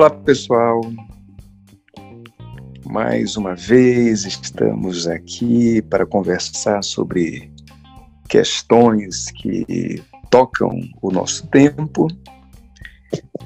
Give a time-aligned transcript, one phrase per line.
[0.00, 0.80] Olá, pessoal.
[2.86, 7.52] Mais uma vez estamos aqui para conversar sobre
[8.26, 10.70] questões que tocam
[11.02, 12.08] o nosso tempo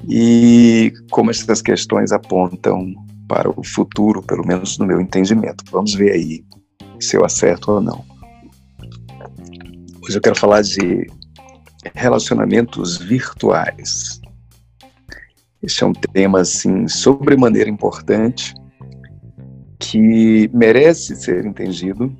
[0.07, 2.95] e como essas questões apontam
[3.27, 5.61] para o futuro, pelo menos no meu entendimento.
[5.69, 6.45] Vamos ver aí
[7.01, 8.01] se eu acerto ou não.
[10.01, 11.05] Hoje eu quero falar de
[11.93, 14.21] relacionamentos virtuais.
[15.61, 18.53] Esse é um tema, assim, sobremaneira importante,
[19.79, 22.15] que merece ser entendido.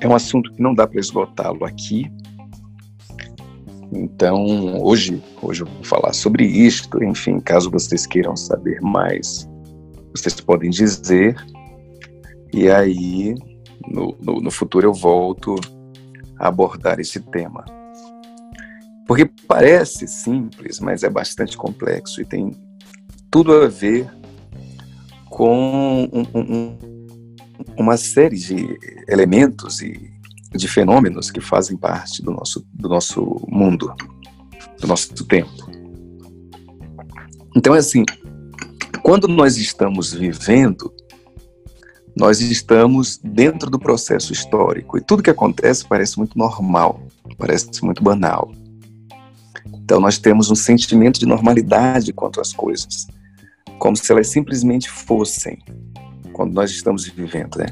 [0.00, 2.10] É um assunto que não dá para esgotá-lo aqui.
[3.92, 7.02] Então, hoje, hoje eu vou falar sobre isto.
[7.02, 9.48] Enfim, caso vocês queiram saber mais,
[10.14, 11.36] vocês podem dizer.
[12.52, 13.34] E aí,
[13.88, 15.56] no, no, no futuro, eu volto
[16.38, 17.64] a abordar esse tema.
[19.06, 22.50] Porque parece simples, mas é bastante complexo e tem
[23.30, 24.10] tudo a ver
[25.30, 26.78] com um, um,
[27.76, 30.10] uma série de elementos e
[30.52, 33.94] de fenômenos que fazem parte do nosso, do nosso mundo,
[34.80, 35.70] do nosso tempo.
[37.54, 38.04] Então, é assim,
[39.02, 40.92] quando nós estamos vivendo,
[42.16, 47.02] nós estamos dentro do processo histórico e tudo que acontece parece muito normal,
[47.36, 48.50] parece muito banal.
[49.86, 53.06] Então, nós temos um sentimento de normalidade quanto às coisas,
[53.78, 55.62] como se elas simplesmente fossem,
[56.32, 57.66] quando nós estamos vivendo, né?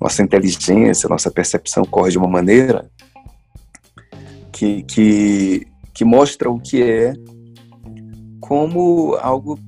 [0.00, 2.88] Nossa inteligência, nossa percepção corre de uma maneira
[4.52, 7.14] que, que, que mostra o que é
[8.38, 9.58] como algo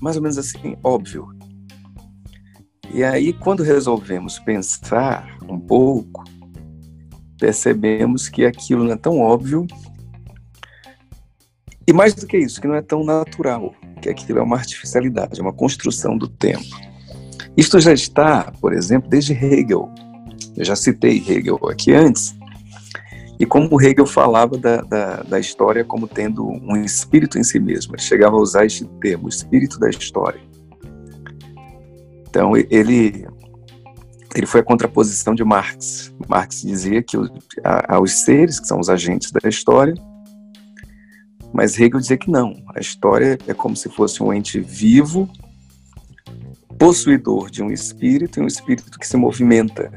[0.00, 1.28] mais ou menos assim, óbvio.
[2.92, 6.24] E aí, quando resolvemos pensar um pouco,
[7.38, 9.68] percebemos que aquilo não é tão óbvio
[11.86, 15.38] e mais do que isso, que não é tão natural, que aquilo é uma artificialidade,
[15.38, 16.64] é uma construção do tempo.
[17.56, 19.90] Isto já está, por exemplo, desde Hegel.
[20.56, 22.34] Eu já citei Hegel aqui antes,
[23.38, 27.94] e como Hegel falava da, da, da, história como tendo um espírito em si mesmo.
[27.94, 30.40] Ele chegava a usar este termo, o espírito da história.
[32.28, 33.26] Então, ele,
[34.34, 36.12] ele foi a contraposição de Marx.
[36.28, 39.94] Marx dizia que os seres, que são os agentes da história,
[41.54, 42.52] mas Hegel dizia que não.
[42.74, 45.30] A história é como se fosse um ente vivo,
[46.76, 49.92] possuidor de um espírito, e um espírito que se movimenta.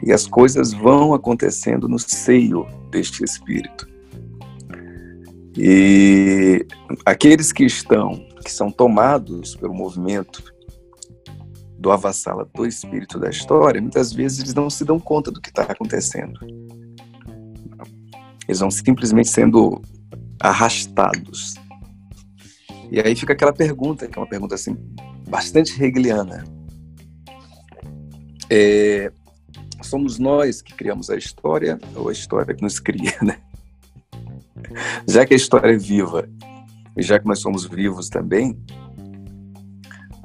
[0.00, 3.88] E as coisas vão acontecendo no seio deste espírito.
[5.58, 6.64] E
[7.04, 10.40] aqueles que estão, que são tomados pelo movimento
[11.76, 15.48] do avassala do espírito da história, muitas vezes eles não se dão conta do que
[15.48, 16.38] está acontecendo.
[18.46, 19.82] Eles vão simplesmente sendo
[20.40, 21.54] arrastados.
[22.90, 24.76] E aí fica aquela pergunta, que é uma pergunta assim,
[25.28, 26.44] bastante hegeliana.
[28.50, 29.10] É,
[29.82, 33.38] somos nós que criamos a história ou a história que nos cria, né?
[35.08, 36.28] Já que a história é viva,
[36.96, 38.58] e já que nós somos vivos também,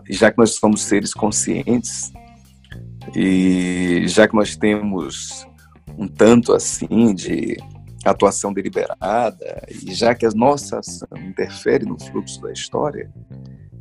[0.09, 2.11] já que nós somos seres conscientes,
[3.15, 5.45] e já que nós temos
[5.97, 7.57] um tanto assim de
[8.05, 13.11] atuação deliberada, e já que a nossa ação interfere no fluxo da história,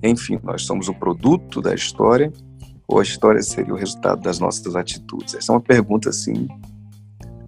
[0.03, 2.33] enfim, nós somos o produto da história
[2.87, 5.35] ou a história seria o resultado das nossas atitudes?
[5.35, 6.49] Essa é uma pergunta, assim,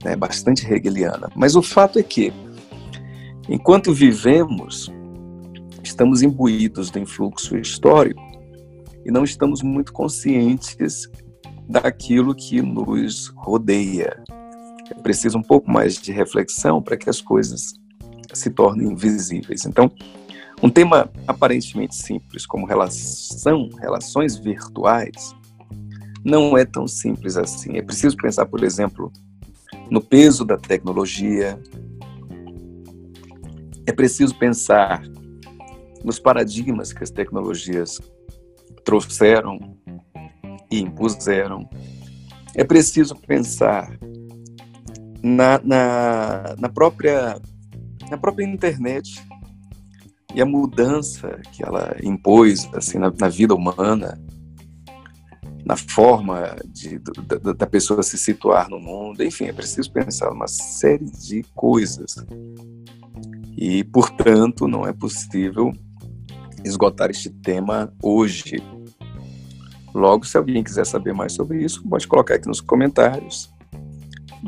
[0.05, 1.31] né, bastante hegeliana.
[1.35, 2.33] Mas o fato é que,
[3.49, 4.93] enquanto vivemos,
[5.83, 8.21] estamos imbuídos do influxo histórico
[9.05, 11.09] e não estamos muito conscientes
[11.69, 14.23] daquilo que nos rodeia,
[14.91, 17.75] é preciso um pouco mais de reflexão para que as coisas
[18.33, 19.65] se tornem visíveis.
[19.65, 19.91] Então,
[20.63, 25.35] um tema aparentemente simples como relação, relações virtuais,
[26.25, 27.77] não é tão simples assim.
[27.77, 29.11] É preciso pensar, por exemplo,
[29.91, 31.59] no peso da tecnologia.
[33.87, 35.03] É preciso pensar
[36.05, 37.99] nos paradigmas que as tecnologias
[38.85, 39.77] trouxeram
[40.71, 41.69] e impuseram.
[42.55, 43.99] É preciso pensar
[45.23, 47.41] na, na, na, própria,
[48.11, 49.23] na própria internet
[50.35, 54.19] e a mudança que ela impôs assim, na, na vida humana,
[55.65, 60.49] na forma de, da, da, pessoa se situar no mundo, enfim, é preciso pensar uma
[60.49, 62.17] série de coisas.
[63.57, 65.73] E, portanto, não é possível
[66.65, 68.57] esgotar este tema hoje.
[69.95, 73.51] Logo, se alguém quiser saber mais sobre isso, pode colocar aqui nos comentários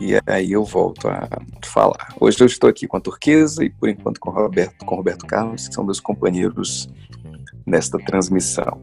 [0.00, 1.28] e aí eu volto a
[1.62, 2.14] falar.
[2.18, 5.68] Hoje eu estou aqui com a Turquesa e por enquanto com Roberto, com Roberto Carlos,
[5.68, 6.88] que são meus companheiros
[7.66, 8.80] nesta transmissão.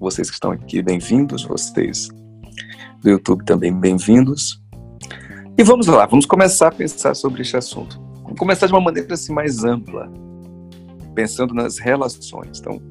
[0.00, 2.08] Vocês que estão aqui, bem-vindos, vocês
[3.02, 4.60] do YouTube também bem-vindos.
[5.56, 8.00] E vamos lá, vamos começar a pensar sobre este assunto.
[8.22, 10.12] Vamos começar de uma maneira assim mais ampla,
[11.14, 12.58] pensando nas relações.
[12.58, 12.82] Então,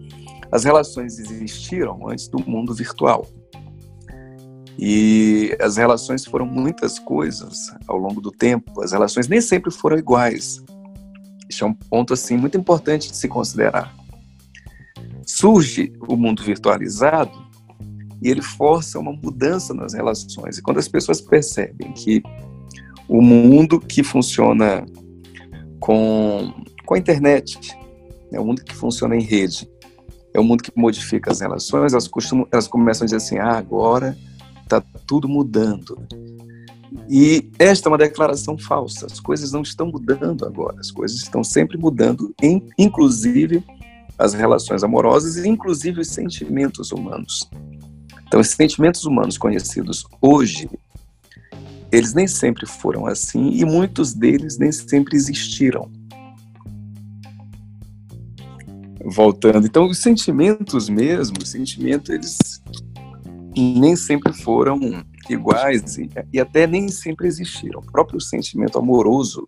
[0.51, 3.27] as relações existiram antes do mundo virtual.
[4.77, 8.81] E as relações foram muitas coisas ao longo do tempo.
[8.81, 10.61] As relações nem sempre foram iguais.
[11.49, 13.93] Isso é um ponto assim muito importante de se considerar.
[15.25, 17.45] Surge o mundo virtualizado
[18.21, 20.57] e ele força uma mudança nas relações.
[20.57, 22.21] E quando as pessoas percebem que
[23.07, 24.85] o mundo que funciona
[25.79, 26.53] com,
[26.85, 27.77] com a internet,
[28.31, 29.69] é o mundo que funciona em rede,
[30.33, 33.57] é o mundo que modifica as relações, elas, costumam, elas começam a dizer assim: ah,
[33.57, 34.17] agora
[34.65, 35.97] está tudo mudando.
[37.09, 39.05] E esta é uma declaração falsa.
[39.05, 42.33] As coisas não estão mudando agora, as coisas estão sempre mudando,
[42.77, 43.63] inclusive
[44.17, 47.49] as relações amorosas e inclusive os sentimentos humanos.
[48.27, 50.69] Então, os sentimentos humanos conhecidos hoje,
[51.91, 55.91] eles nem sempre foram assim e muitos deles nem sempre existiram.
[59.07, 62.63] Voltando, então os sentimentos mesmo, os sentimentos eles
[63.55, 64.79] nem sempre foram
[65.29, 67.79] iguais e, e até nem sempre existiram.
[67.79, 69.47] O próprio sentimento amoroso,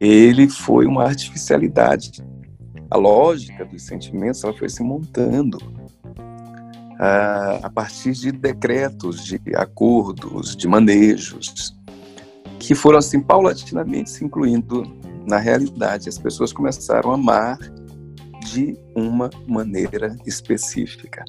[0.00, 2.24] ele foi uma artificialidade.
[2.90, 5.58] A lógica dos sentimentos ela foi se montando
[6.98, 11.76] a, a partir de decretos, de acordos, de manejos,
[12.58, 14.82] que foram assim paulatinamente se incluindo
[15.26, 16.08] na realidade.
[16.08, 17.58] As pessoas começaram a amar
[18.50, 21.24] de uma maneira específica.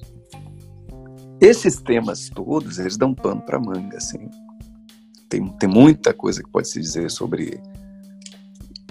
[1.40, 4.28] Esses temas todos, eles dão pano para manga, assim.
[5.28, 7.60] Tem, tem muita coisa que pode se dizer sobre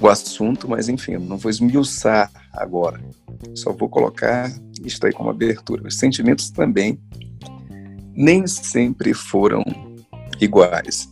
[0.02, 3.00] o assunto, mas enfim, não vou esmiuçar agora.
[3.54, 4.52] Só vou colocar
[4.84, 5.88] isto aí como abertura.
[5.88, 7.00] Os sentimentos também
[8.16, 9.64] nem sempre foram
[10.42, 11.08] iguais.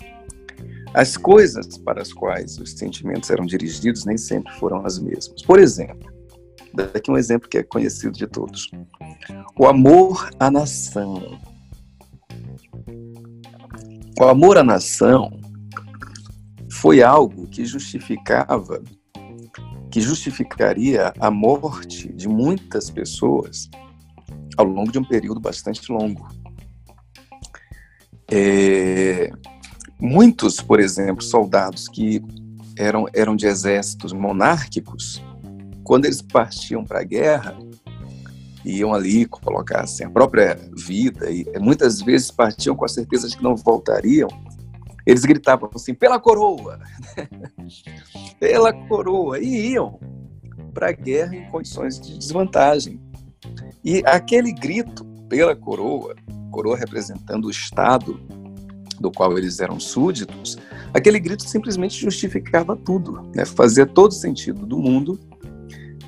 [0.94, 5.44] As coisas para as quais os sentimentos eram dirigidos nem sempre foram as mesmas.
[5.44, 6.12] Por exemplo,
[6.78, 8.70] daqui um exemplo que é conhecido de todos.
[9.58, 11.40] O amor à nação.
[14.20, 15.32] O amor à nação
[16.72, 18.84] foi algo que justificava,
[19.92, 23.70] que justificaria a morte de muitas pessoas
[24.56, 26.28] ao longo de um período bastante longo.
[28.30, 29.32] É,
[30.00, 32.22] muitos, por exemplo, soldados que
[32.78, 35.22] eram, eram de exércitos monárquicos,
[35.88, 37.58] quando eles partiam para a guerra,
[38.66, 43.38] iam ali colocar assim, a própria vida e muitas vezes partiam com a certeza de
[43.38, 44.28] que não voltariam.
[45.06, 46.78] Eles gritavam assim: pela coroa,
[48.38, 49.98] pela coroa, e iam
[50.74, 53.00] para a guerra em condições de desvantagem.
[53.82, 56.18] E aquele grito pela coroa,
[56.52, 58.20] coroa representando o Estado
[59.00, 60.58] do qual eles eram súditos,
[60.94, 63.46] aquele grito simplesmente justificava tudo, né?
[63.46, 65.18] fazia todo sentido do mundo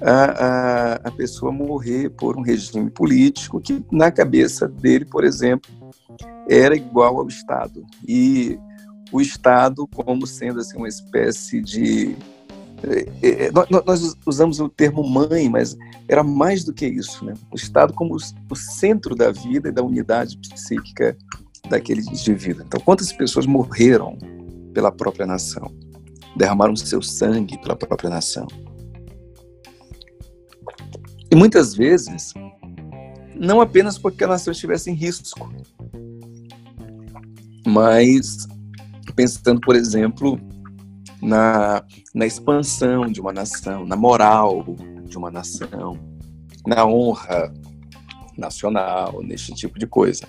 [0.02, 5.70] a, a, a pessoa morrer por um regime político que, na cabeça dele, por exemplo,
[6.50, 7.86] era igual ao Estado.
[8.08, 8.58] E
[9.12, 12.16] o Estado como sendo assim, uma espécie de.
[13.22, 13.52] É, é,
[13.86, 17.26] nós usamos o termo mãe, mas era mais do que isso.
[17.26, 17.34] Né?
[17.52, 21.18] O Estado como o centro da vida e da unidade psíquica
[21.70, 22.64] daquele indivíduo.
[22.66, 24.18] Então, quantas pessoas morreram
[24.74, 25.72] pela própria nação?
[26.36, 28.48] Derramaram seu sangue pela própria nação?
[31.32, 32.34] E muitas vezes,
[33.36, 35.52] não apenas porque a nação estivesse em risco,
[37.66, 38.48] mas
[39.16, 40.40] pensando, por exemplo,
[41.22, 41.84] na,
[42.14, 44.66] na expansão de uma nação, na moral
[45.06, 46.00] de uma nação,
[46.66, 47.54] na honra
[48.38, 50.26] nacional, neste tipo de coisa.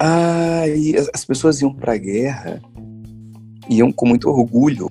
[0.00, 0.62] Ah,
[1.12, 2.62] as pessoas iam para a guerra,
[3.68, 4.88] iam com muito orgulho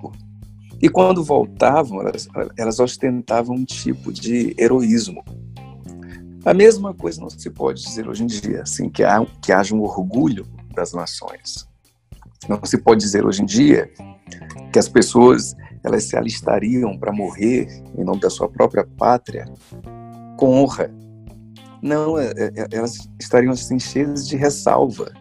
[0.82, 5.24] e quando voltavam, elas, elas ostentavam um tipo de heroísmo.
[6.46, 9.76] A mesma coisa não se pode dizer hoje em dia, assim, que, há, que haja
[9.76, 11.68] um orgulho das nações.
[12.48, 13.92] Não se pode dizer hoje em dia
[14.72, 17.68] que as pessoas elas se alistariam para morrer
[17.98, 19.46] em nome da sua própria pátria
[20.38, 20.94] com honra.
[21.82, 25.12] Não, é, é, elas estariam assim cheias de ressalva.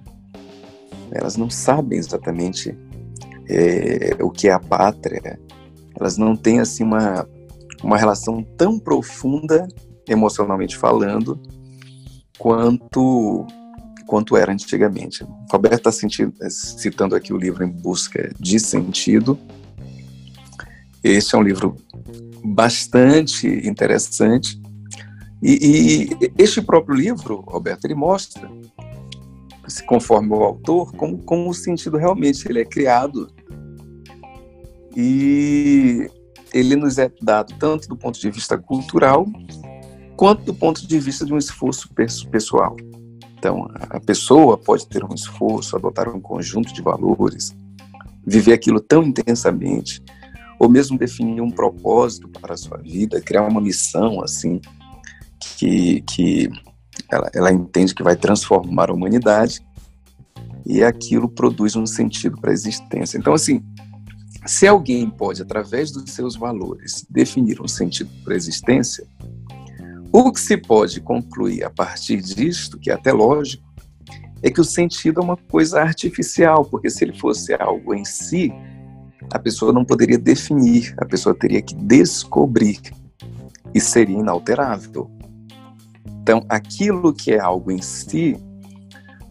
[1.10, 2.76] Elas não sabem exatamente
[3.48, 5.38] é, o que é a pátria,
[5.98, 7.28] elas não têm assim uma,
[7.82, 9.66] uma relação tão profunda,
[10.08, 11.40] emocionalmente falando,
[12.38, 13.46] quanto
[14.06, 15.26] quanto era antigamente.
[15.50, 16.08] Roberto está
[16.48, 19.36] citando aqui o livro Em Busca de Sentido.
[21.02, 21.76] Este é um livro
[22.44, 24.60] bastante interessante.
[25.42, 28.48] E, e este próprio livro, Roberto, ele mostra,
[29.86, 33.28] conforme o autor, como, como o sentido realmente ele é criado
[34.96, 36.10] e
[36.54, 39.26] ele nos é dado tanto do ponto de vista cultural
[40.16, 41.90] quanto do ponto de vista de um esforço
[42.30, 42.74] pessoal.
[43.38, 47.54] Então, a pessoa pode ter um esforço, adotar um conjunto de valores,
[48.26, 50.02] viver aquilo tão intensamente,
[50.58, 54.58] ou mesmo definir um propósito para a sua vida, criar uma missão assim
[55.38, 56.48] que, que
[57.12, 59.60] ela, ela entende que vai transformar a humanidade
[60.64, 63.18] e aquilo produz um sentido para a existência.
[63.18, 63.62] Então, assim,
[64.46, 69.06] se alguém pode, através dos seus valores, definir um sentido para a existência,
[70.12, 73.64] o que se pode concluir a partir disto, que é até lógico,
[74.42, 78.52] é que o sentido é uma coisa artificial, porque se ele fosse algo em si,
[79.32, 82.80] a pessoa não poderia definir, a pessoa teria que descobrir
[83.74, 85.10] e seria inalterável.
[86.22, 88.36] Então, aquilo que é algo em si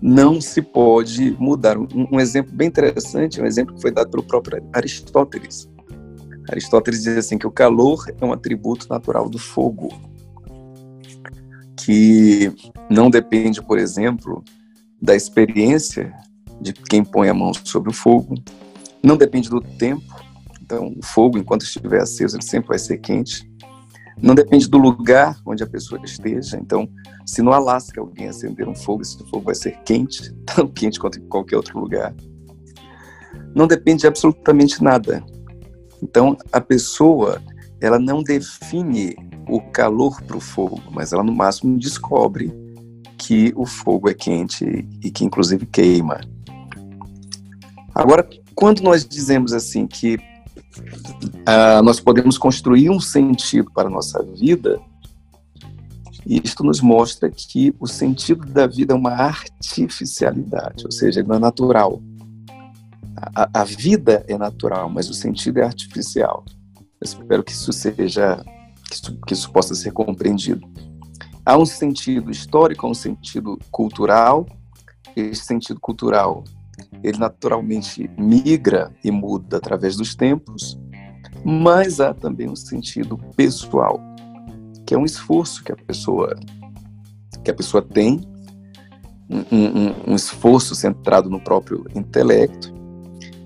[0.05, 1.79] não se pode mudar.
[1.79, 5.67] Um, um exemplo bem interessante, um exemplo que foi dado pelo próprio Aristóteles.
[6.47, 9.91] Aristóteles diz assim que o calor é um atributo natural do fogo,
[11.75, 12.53] que
[12.87, 14.43] não depende, por exemplo,
[15.01, 16.13] da experiência
[16.61, 18.35] de quem põe a mão sobre o fogo,
[19.01, 20.23] não depende do tempo.
[20.61, 23.51] Então, o fogo, enquanto estiver aceso, ele sempre vai ser quente.
[24.21, 26.57] Não depende do lugar onde a pessoa esteja.
[26.57, 26.89] Então,
[27.25, 31.19] se no Alasca alguém acender um fogo, esse fogo vai ser quente, tão quente quanto
[31.19, 32.15] em qualquer outro lugar.
[33.53, 35.23] Não depende de absolutamente nada.
[36.01, 37.41] Então, a pessoa,
[37.81, 39.15] ela não define
[39.47, 42.53] o calor para o fogo, mas ela no máximo descobre
[43.17, 46.19] que o fogo é quente e que inclusive queima.
[47.93, 50.17] Agora, quando nós dizemos assim que
[50.79, 54.79] uh, nós podemos construir um sentido para a nossa vida,
[56.25, 61.39] isto nos mostra que o sentido da vida é uma artificialidade, ou seja, não é
[61.39, 62.01] natural.
[63.35, 66.43] A, a vida é natural, mas o sentido é artificial.
[66.75, 68.43] Eu espero que isso seja,
[68.89, 70.67] que isso, que isso possa ser compreendido.
[71.45, 74.47] Há um sentido histórico, há um sentido cultural.
[75.15, 76.43] Esse sentido cultural,
[77.03, 80.79] ele naturalmente migra e muda através dos tempos,
[81.43, 83.99] mas há também um sentido pessoal,
[84.85, 86.35] que é um esforço que a pessoa
[87.43, 88.21] que a pessoa tem,
[89.29, 92.73] um, um, um esforço centrado no próprio intelecto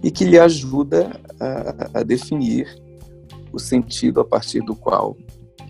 [0.02, 2.68] e que lhe ajuda a, a, definir
[3.52, 5.18] o sentido a partir do qual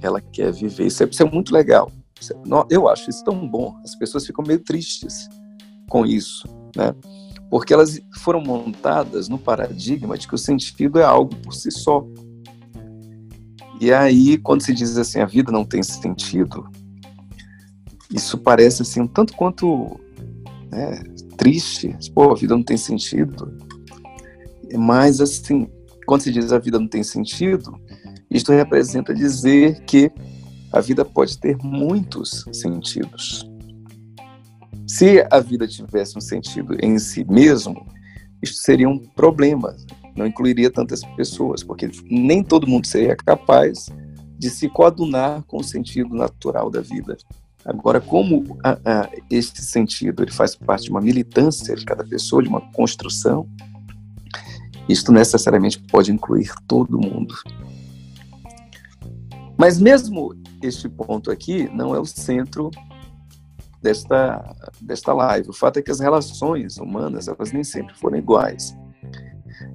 [0.01, 0.86] ela quer viver.
[0.86, 1.92] Isso é, isso é muito legal.
[2.22, 2.36] É,
[2.70, 3.75] eu acho isso tão bom.
[3.84, 5.28] As pessoas ficam meio tristes
[5.89, 6.94] com isso, né?
[7.50, 12.06] Porque elas foram montadas no paradigma de que o sentido é algo por si só.
[13.82, 16.70] E aí, quando se diz assim, a vida não tem sentido,
[18.12, 20.00] isso parece assim um tanto quanto
[20.72, 21.03] né,
[21.38, 21.96] triste.
[22.13, 23.58] Pô, a vida não tem sentido.
[24.77, 25.68] Mas assim,
[26.06, 27.79] quando se diz a vida não tem sentido,
[28.29, 30.12] isto representa dizer que
[30.72, 33.49] a vida pode ter muitos sentidos.
[34.89, 37.86] Se a vida tivesse um sentido em si mesmo,
[38.41, 39.75] isso seria um problema,
[40.15, 43.86] não incluiria tantas pessoas, porque nem todo mundo seria capaz
[44.36, 47.15] de se coadunar com o sentido natural da vida.
[47.63, 52.41] Agora, como a, a, este sentido ele faz parte de uma militância de cada pessoa,
[52.41, 53.48] de uma construção,
[54.89, 57.36] isto necessariamente pode incluir todo mundo.
[59.55, 62.72] Mas mesmo este ponto aqui não é o centro
[63.81, 65.50] desta, desta live.
[65.50, 68.75] O fato é que as relações humanas, elas nem sempre foram iguais.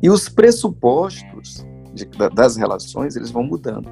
[0.03, 3.89] E os pressupostos de, das relações, eles vão mudando.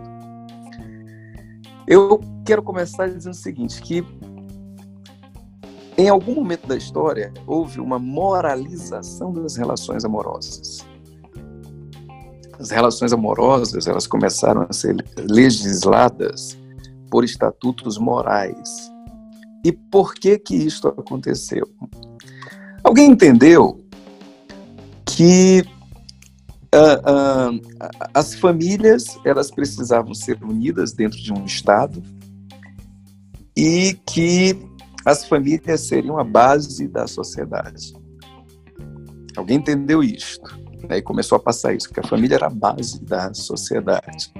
[1.86, 4.04] Eu quero começar dizendo o seguinte, que
[5.96, 10.86] em algum momento da história houve uma moralização das relações amorosas.
[12.58, 14.96] As relações amorosas, elas começaram a ser
[15.28, 16.56] legisladas
[17.10, 18.91] por estatutos morais
[19.64, 21.68] e por que que isto aconteceu?
[22.82, 23.80] Alguém entendeu
[25.06, 25.64] que
[26.74, 27.60] uh, uh,
[28.12, 32.02] as famílias elas precisavam ser unidas dentro de um estado
[33.56, 34.58] e que
[35.04, 37.92] as famílias seriam a base da sociedade.
[39.36, 40.58] Alguém entendeu isto?
[40.88, 40.98] Né?
[40.98, 44.32] E começou a passar isso, que a família era a base da sociedade.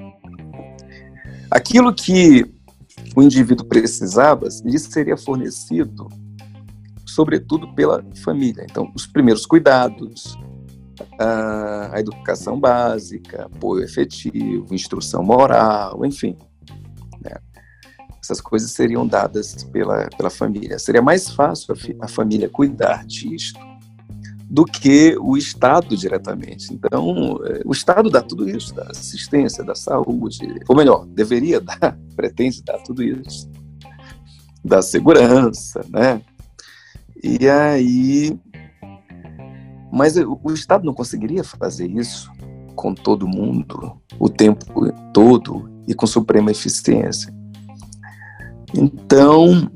[1.49, 2.45] Aquilo que
[3.15, 6.07] o indivíduo precisava, lhe seria fornecido
[7.05, 8.65] sobretudo pela família.
[8.69, 10.37] Então, os primeiros cuidados,
[11.19, 16.35] a, educação básica, apoio efetivo, instrução moral, enfim.
[17.21, 17.35] Né?
[18.21, 20.79] Essas coisas seriam dadas pela, pela família.
[20.79, 23.59] Seria mais fácil a, a família cuidar disto
[24.53, 26.71] do que o Estado diretamente.
[26.71, 31.97] Então, é, o Estado dá tudo isso, da assistência, da saúde, ou melhor, deveria dar,
[32.15, 33.49] pretende dar tudo isso,
[34.63, 36.21] da segurança, né?
[37.23, 38.39] E aí,
[39.91, 42.31] mas o Estado não conseguiria fazer isso
[42.75, 44.67] com todo mundo o tempo
[45.11, 47.33] todo e com suprema eficiência.
[48.75, 49.67] Então,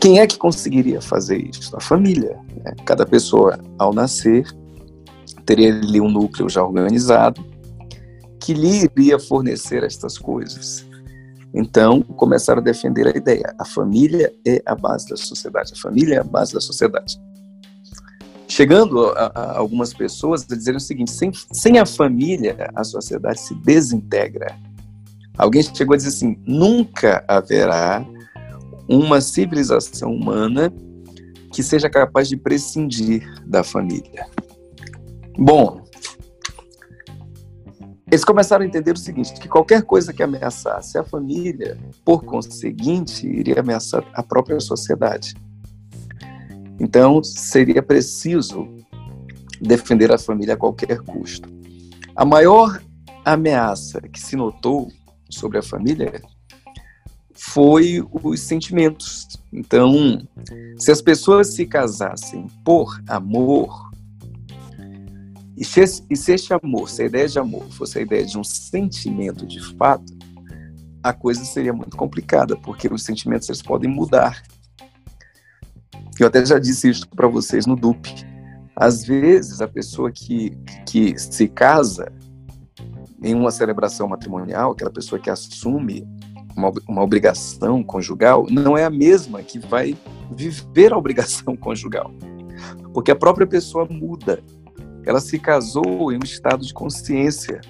[0.00, 1.76] quem é que conseguiria fazer isso?
[1.76, 2.38] A família.
[2.64, 2.74] Né?
[2.84, 4.46] Cada pessoa, ao nascer,
[5.44, 7.44] teria ali um núcleo já organizado
[8.40, 10.86] que lhe iria fornecer estas coisas.
[11.54, 16.16] Então, começaram a defender a ideia: a família é a base da sociedade, a família
[16.16, 17.18] é a base da sociedade.
[18.46, 23.40] Chegando a, a algumas pessoas a dizer o seguinte: sem, sem a família, a sociedade
[23.40, 24.56] se desintegra.
[25.38, 28.06] Alguém chegou a dizer assim: nunca haverá
[28.88, 30.72] uma civilização humana
[31.52, 34.26] que seja capaz de prescindir da família.
[35.38, 35.84] Bom,
[38.10, 43.26] eles começaram a entender o seguinte, que qualquer coisa que ameaçasse a família, por conseguinte,
[43.26, 45.34] iria ameaçar a própria sociedade.
[46.78, 48.68] Então, seria preciso
[49.60, 51.48] defender a família a qualquer custo.
[52.14, 52.80] A maior
[53.24, 54.90] ameaça que se notou
[55.28, 56.22] sobre a família
[57.36, 59.28] foi os sentimentos.
[59.52, 60.26] Então,
[60.78, 63.90] se as pessoas se casassem por amor,
[65.56, 68.24] e se, esse, e se este amor, se a ideia de amor fosse a ideia
[68.24, 70.12] de um sentimento de fato,
[71.02, 74.42] a coisa seria muito complicada, porque os sentimentos eles podem mudar.
[76.18, 78.08] Eu até já disse isso para vocês no DUP.
[78.74, 80.50] Às vezes, a pessoa que,
[80.86, 82.12] que se casa
[83.22, 86.06] em uma celebração matrimonial, aquela pessoa que assume
[86.56, 89.96] uma, uma obrigação conjugal não é a mesma que vai
[90.34, 92.10] viver a obrigação conjugal.
[92.94, 94.42] Porque a própria pessoa muda.
[95.04, 97.60] Ela se casou em um estado de consciência.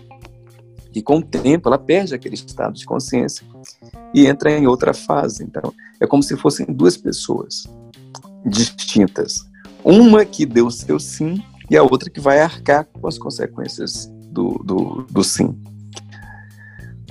[0.94, 3.46] E com o tempo ela perde aquele estado de consciência
[4.14, 5.44] e entra em outra fase.
[5.44, 7.64] Então, é como se fossem duas pessoas
[8.46, 9.44] distintas.
[9.84, 14.62] Uma que deu seu sim e a outra que vai arcar com as consequências do,
[14.64, 15.54] do, do sim.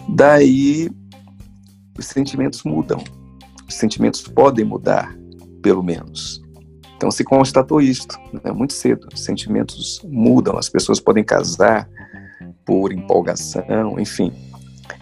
[0.10, 0.90] Daí
[1.98, 3.04] os sentimentos mudam.
[3.68, 5.16] Os sentimentos podem mudar,
[5.62, 6.42] pelo menos.
[6.96, 9.08] Então se constatou isto, né, muito cedo.
[9.14, 11.90] Os sentimentos mudam, as pessoas podem casar
[12.66, 14.32] por empolgação, enfim.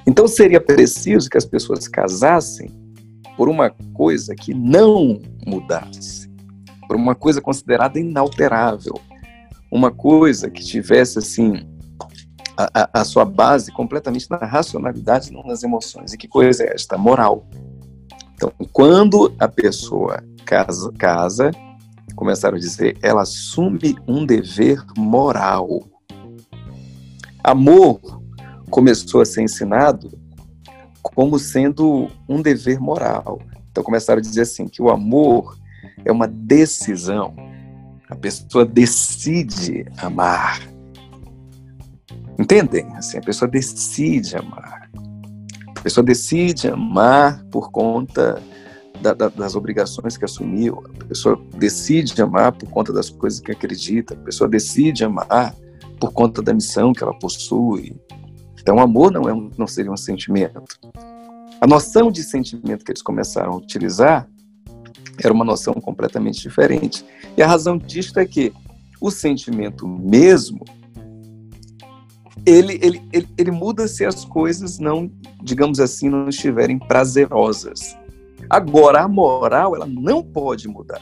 [0.06, 2.70] Então seria preciso que as pessoas casassem
[3.38, 6.30] por uma coisa que não mudasse,
[6.88, 9.00] por uma coisa considerada inalterável,
[9.72, 11.66] uma coisa que tivesse assim
[12.58, 16.14] a, a, sua base completamente na racionalidade, não nas emoções.
[16.14, 16.98] E que coisa é esta?
[16.98, 17.48] Moral.
[18.36, 21.52] Então, quando a pessoa casa, casa
[22.16, 25.84] começaram a dizer, ela assume um dever moral.
[27.44, 28.00] Amor
[28.70, 30.12] começou a ser ensinado
[31.02, 33.40] como sendo um dever moral.
[33.70, 35.58] Então começaram a dizer assim que o amor
[36.06, 37.36] é uma decisão.
[38.10, 40.73] A pessoa decide amar.
[42.38, 42.86] Entendem?
[42.96, 44.90] Assim, a pessoa decide amar.
[45.68, 48.42] A pessoa decide amar por conta
[49.02, 50.84] da, da, das obrigações que assumiu.
[51.02, 54.14] A pessoa decide amar por conta das coisas que acredita.
[54.14, 55.54] A pessoa decide amar
[56.00, 57.96] por conta da missão que ela possui.
[58.60, 60.64] Então, amor não, é um, não seria um sentimento.
[61.60, 64.28] A noção de sentimento que eles começaram a utilizar
[65.22, 67.06] era uma noção completamente diferente.
[67.38, 68.54] E a razão disto é que
[69.00, 70.64] o sentimento mesmo
[72.46, 77.98] ele, ele, ele, ele muda se as coisas não, digamos assim, não estiverem prazerosas.
[78.50, 81.02] Agora, a moral, ela não pode mudar.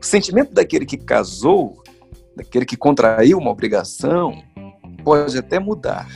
[0.00, 1.82] O sentimento daquele que casou,
[2.36, 4.42] daquele que contraiu uma obrigação,
[5.04, 6.08] pode até mudar,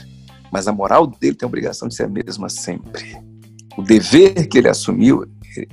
[0.51, 3.17] mas a moral dele tem a obrigação de ser a mesma sempre.
[3.77, 5.25] O dever que ele assumiu,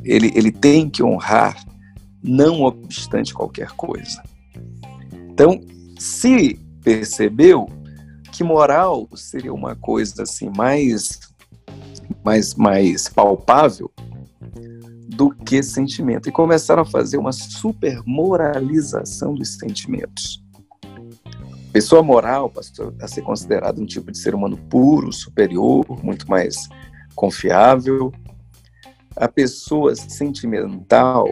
[0.05, 1.57] ele, ele tem que honrar,
[2.23, 4.23] não obstante qualquer coisa.
[5.31, 5.61] Então,
[5.99, 7.67] se percebeu,
[8.33, 11.21] que moral seria uma coisa assim mais
[12.25, 13.93] mais mais palpável
[15.09, 20.43] do que sentimento e começaram a fazer uma super moralização dos sentimentos.
[21.73, 26.69] Pessoa moral passou a ser considerada um tipo de ser humano puro, superior, muito mais
[27.15, 28.13] confiável.
[29.17, 31.29] A pessoa sentimental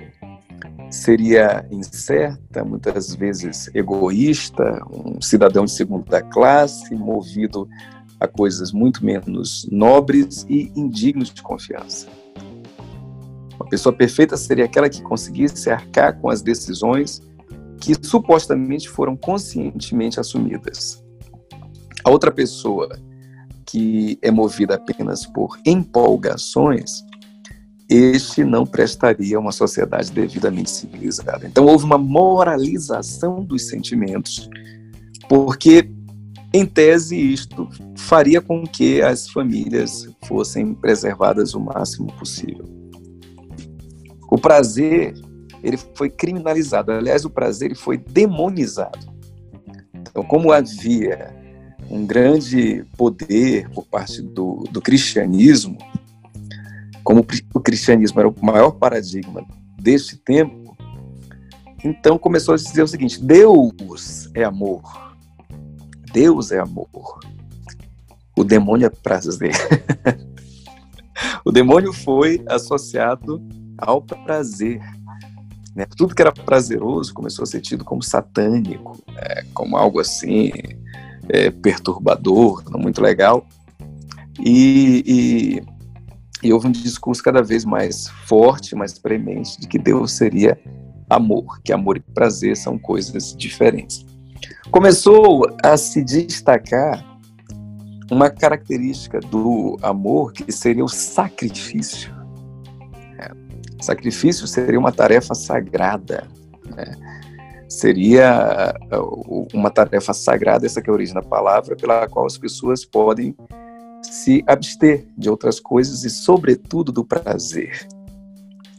[0.90, 7.68] seria incerta, muitas vezes egoísta, um cidadão de segunda classe, movido
[8.18, 12.06] a coisas muito menos nobres e indignos de confiança.
[13.54, 17.22] Uma pessoa perfeita seria aquela que conseguisse arcar com as decisões
[17.80, 21.02] que supostamente foram conscientemente assumidas.
[22.04, 22.98] A outra pessoa
[23.64, 27.02] que é movida apenas por empolgações
[27.90, 31.44] este não prestaria uma sociedade devidamente civilizada.
[31.44, 34.48] Então houve uma moralização dos sentimentos,
[35.28, 35.90] porque,
[36.54, 42.64] em tese, isto faria com que as famílias fossem preservadas o máximo possível.
[44.30, 45.14] O prazer,
[45.60, 46.92] ele foi criminalizado.
[46.92, 49.10] Aliás, o prazer ele foi demonizado.
[49.94, 51.34] Então, como havia
[51.90, 55.76] um grande poder por parte do, do cristianismo,
[57.02, 59.44] como o cristianismo era o maior paradigma
[59.78, 60.76] deste tempo,
[61.84, 64.82] então começou a dizer o seguinte: Deus é amor.
[66.12, 67.20] Deus é amor.
[68.36, 69.52] O demônio é prazer.
[71.44, 73.42] o demônio foi associado
[73.78, 74.80] ao prazer.
[75.74, 75.86] Né?
[75.96, 79.44] Tudo que era prazeroso começou a ser tido como satânico, né?
[79.54, 80.50] como algo assim
[81.28, 83.46] é, perturbador, não muito legal.
[84.38, 85.79] E, e
[86.42, 90.58] e houve um discurso cada vez mais forte, mais premente, de que Deus seria
[91.08, 94.06] amor, que amor e prazer são coisas diferentes.
[94.70, 97.04] Começou a se destacar
[98.10, 102.12] uma característica do amor que seria o sacrifício.
[103.18, 103.30] É,
[103.80, 106.26] sacrifício seria uma tarefa sagrada.
[106.74, 106.96] Né?
[107.68, 112.36] Seria uh, uma tarefa sagrada, essa que é a origem da palavra, pela qual as
[112.36, 113.36] pessoas podem
[114.02, 117.86] se abster de outras coisas e, sobretudo, do prazer.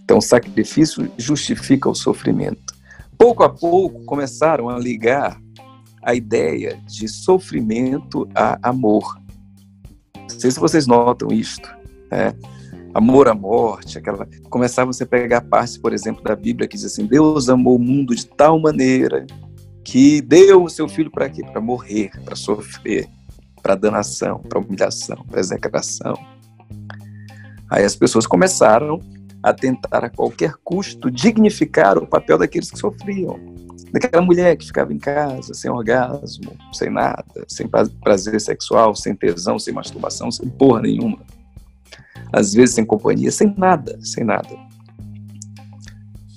[0.04, 2.74] Então, o sacrifício justifica o sofrimento.
[3.18, 5.40] Pouco a pouco começaram a ligar
[6.04, 9.20] a ideia de sofrimento a amor.
[10.18, 11.70] Não sei se vocês notam isto.
[12.12, 12.34] Né?
[12.94, 14.28] Amor à morte, aquela.
[14.50, 17.80] Começava você a pegar parte, por exemplo, da Bíblia que diz assim: Deus amou o
[17.80, 19.26] mundo de tal maneira
[19.84, 21.42] que deu o seu filho para quê?
[21.42, 23.08] Para morrer, para sofrer
[23.62, 26.16] para danação, para humilhação, para execração.
[27.70, 29.00] Aí as pessoas começaram
[29.44, 33.40] a tentar a qualquer custo dignificar o papel daqueles que sofriam.
[33.92, 39.58] Daquela mulher que ficava em casa, sem orgasmo, sem nada, sem prazer sexual, sem tesão,
[39.58, 41.20] sem masturbação, sem porra nenhuma.
[42.32, 44.56] Às vezes sem companhia, sem nada, sem nada.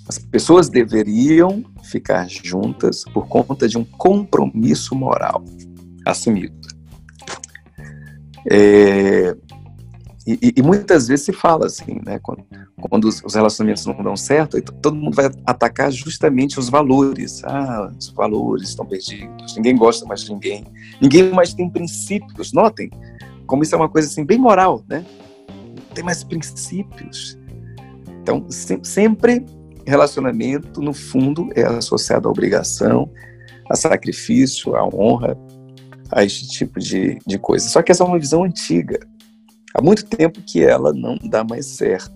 [0.09, 5.45] As pessoas deveriam ficar juntas por conta de um compromisso moral
[6.05, 6.64] assumido.
[8.51, 9.37] É,
[10.27, 12.19] e, e, muitas vezes se fala assim, né?
[12.23, 12.43] Quando,
[12.81, 17.45] quando os, os, relacionamentos não dão certo, todo mundo vai atacar justamente os valores.
[17.45, 20.65] Ah, os valores estão perdidos, ninguém gosta mais de ninguém,
[21.01, 22.53] ninguém mais tem princípios.
[22.55, 22.91] Notem
[23.47, 25.05] como isso é uma coisa assim bem moral, né?
[25.49, 27.39] Não tem mais princípios.
[28.23, 29.45] Então, se, sempre
[29.87, 33.11] relacionamento, no fundo, é associado à obrigação,
[33.69, 35.37] a sacrifício, à honra,
[36.11, 37.69] a este tipo de, de coisa.
[37.69, 38.99] Só que essa é uma visão antiga.
[39.75, 42.13] Há muito tempo que ela não dá mais certo.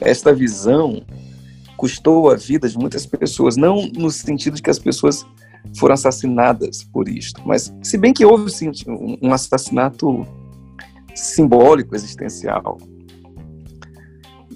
[0.00, 1.02] Esta visão
[1.76, 5.24] custou a vida de muitas pessoas, não no sentido de que as pessoas
[5.76, 8.70] foram assassinadas por isto, mas se bem que houve sim,
[9.22, 10.26] um assassinato
[11.14, 12.78] simbólico, existencial.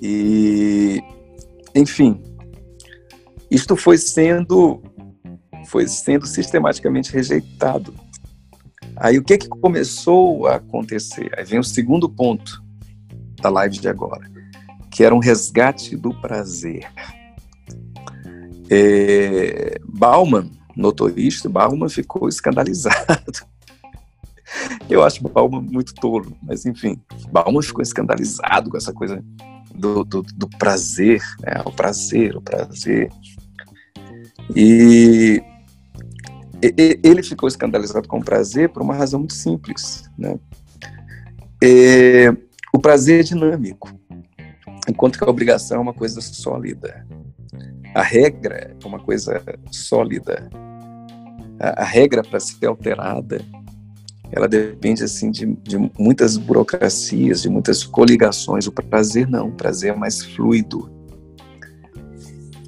[0.01, 1.01] E,
[1.75, 2.21] enfim,
[3.51, 4.83] isto foi sendo
[5.67, 7.95] foi sendo sistematicamente rejeitado
[9.03, 11.29] Aí o que, que começou a acontecer?
[11.37, 12.63] Aí vem o segundo ponto
[13.41, 14.31] da live de agora,
[14.93, 16.89] que era um resgate do prazer.
[18.71, 23.45] É, Bauman, notorista, Bauman ficou escandalizado.
[24.89, 26.97] Eu acho Bauman muito tolo, mas enfim,
[27.33, 29.21] Bauman ficou escandalizado com essa coisa
[29.75, 31.61] do, do, do prazer, né?
[31.65, 33.11] o prazer, o prazer.
[34.55, 35.43] E
[36.63, 40.09] ele ficou escandalizado com o prazer por uma razão muito simples.
[40.17, 40.39] Né?
[41.63, 42.31] É,
[42.73, 43.91] o prazer é dinâmico,
[44.89, 47.07] enquanto que a obrigação é uma coisa sólida.
[47.95, 50.49] A regra é uma coisa sólida.
[51.61, 53.41] A, a regra para ser alterada,
[54.31, 58.67] ela depende assim de, de, muitas burocracias, de muitas coligações.
[58.67, 60.91] O prazer não, o prazer é mais fluido.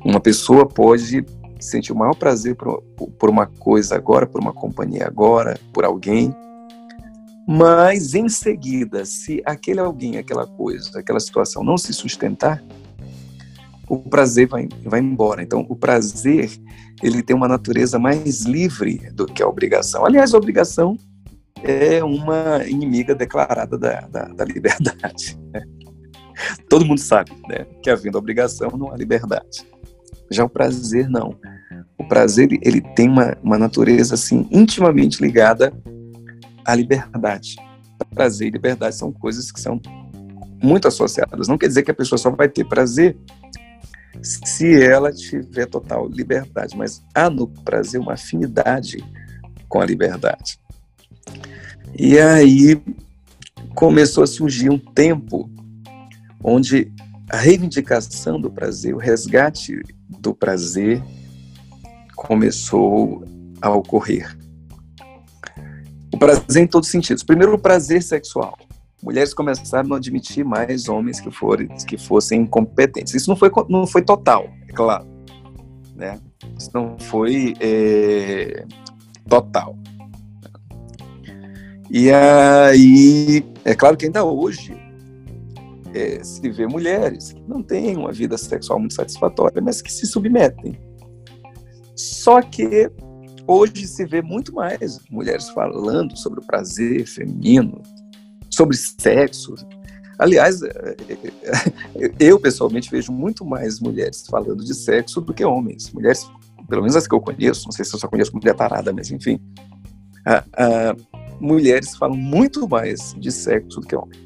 [0.04, 1.24] Uma pessoa pode
[1.64, 2.82] sentir o maior prazer por,
[3.18, 6.34] por uma coisa agora, por uma companhia agora, por alguém,
[7.46, 12.64] mas em seguida, se aquele alguém, aquela coisa, aquela situação não se sustentar,
[13.86, 15.42] o prazer vai, vai embora.
[15.42, 16.50] Então, o prazer
[17.02, 20.06] ele tem uma natureza mais livre do que a obrigação.
[20.06, 20.96] Aliás, a obrigação
[21.62, 25.38] é uma inimiga declarada da, da, da liberdade.
[25.52, 25.62] Né?
[26.68, 29.66] Todo mundo sabe né, que havendo obrigação não há liberdade.
[30.30, 31.36] Já o prazer, não.
[31.96, 35.72] O prazer ele tem uma, uma natureza assim intimamente ligada
[36.64, 37.56] à liberdade.
[38.14, 39.80] Prazer e liberdade são coisas que são
[40.62, 41.48] muito associadas.
[41.48, 43.16] Não quer dizer que a pessoa só vai ter prazer
[44.22, 49.04] se ela tiver total liberdade, mas há no prazer uma afinidade
[49.68, 50.58] com a liberdade.
[51.98, 52.80] E aí
[53.74, 55.50] começou a surgir um tempo
[56.42, 56.92] onde
[57.30, 61.02] a reivindicação do prazer, o resgate do prazer
[62.14, 63.24] começou
[63.60, 64.36] a ocorrer.
[66.12, 67.22] O prazer em todos os sentidos.
[67.22, 68.56] Primeiro, o prazer sexual.
[69.02, 73.14] Mulheres começaram a não admitir mais homens que, forem, que fossem incompetentes.
[73.14, 75.06] Isso não foi, não foi total, é claro.
[75.94, 76.18] Né?
[76.58, 78.64] Isso não foi é,
[79.28, 79.76] total.
[81.90, 84.74] E aí, é claro que ainda hoje
[85.94, 90.06] é, se vê mulheres que não têm uma vida sexual muito satisfatória, mas que se
[90.06, 90.76] submetem.
[92.04, 92.90] Só que
[93.46, 97.82] hoje se vê muito mais mulheres falando sobre o prazer feminino,
[98.50, 99.54] sobre sexo.
[100.18, 105.92] Aliás, é, é, eu pessoalmente vejo muito mais mulheres falando de sexo do que homens.
[105.92, 106.28] Mulheres,
[106.68, 109.10] pelo menos as que eu conheço, não sei se eu só conheço mulher parada, mas
[109.10, 109.40] enfim.
[111.40, 114.24] mulheres falam muito mais de sexo do que homens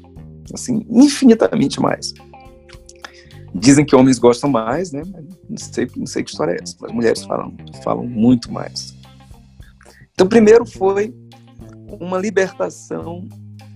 [0.53, 2.13] assim, infinitamente mais.
[3.53, 5.01] Dizem que homens gostam mais, né?
[5.49, 8.95] Não sei, não sei que história é essa, mas mulheres falam, falam muito mais.
[10.13, 11.13] Então, primeiro foi
[11.99, 13.27] uma libertação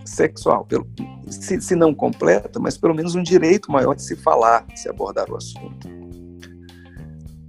[0.05, 0.87] sexual, pelo,
[1.27, 4.89] se, se não completa, mas pelo menos um direito maior de se falar, de se
[4.89, 5.89] abordar o assunto.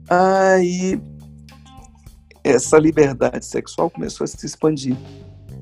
[0.08, 1.00] Aí,
[2.42, 4.96] essa liberdade sexual começou a se expandir,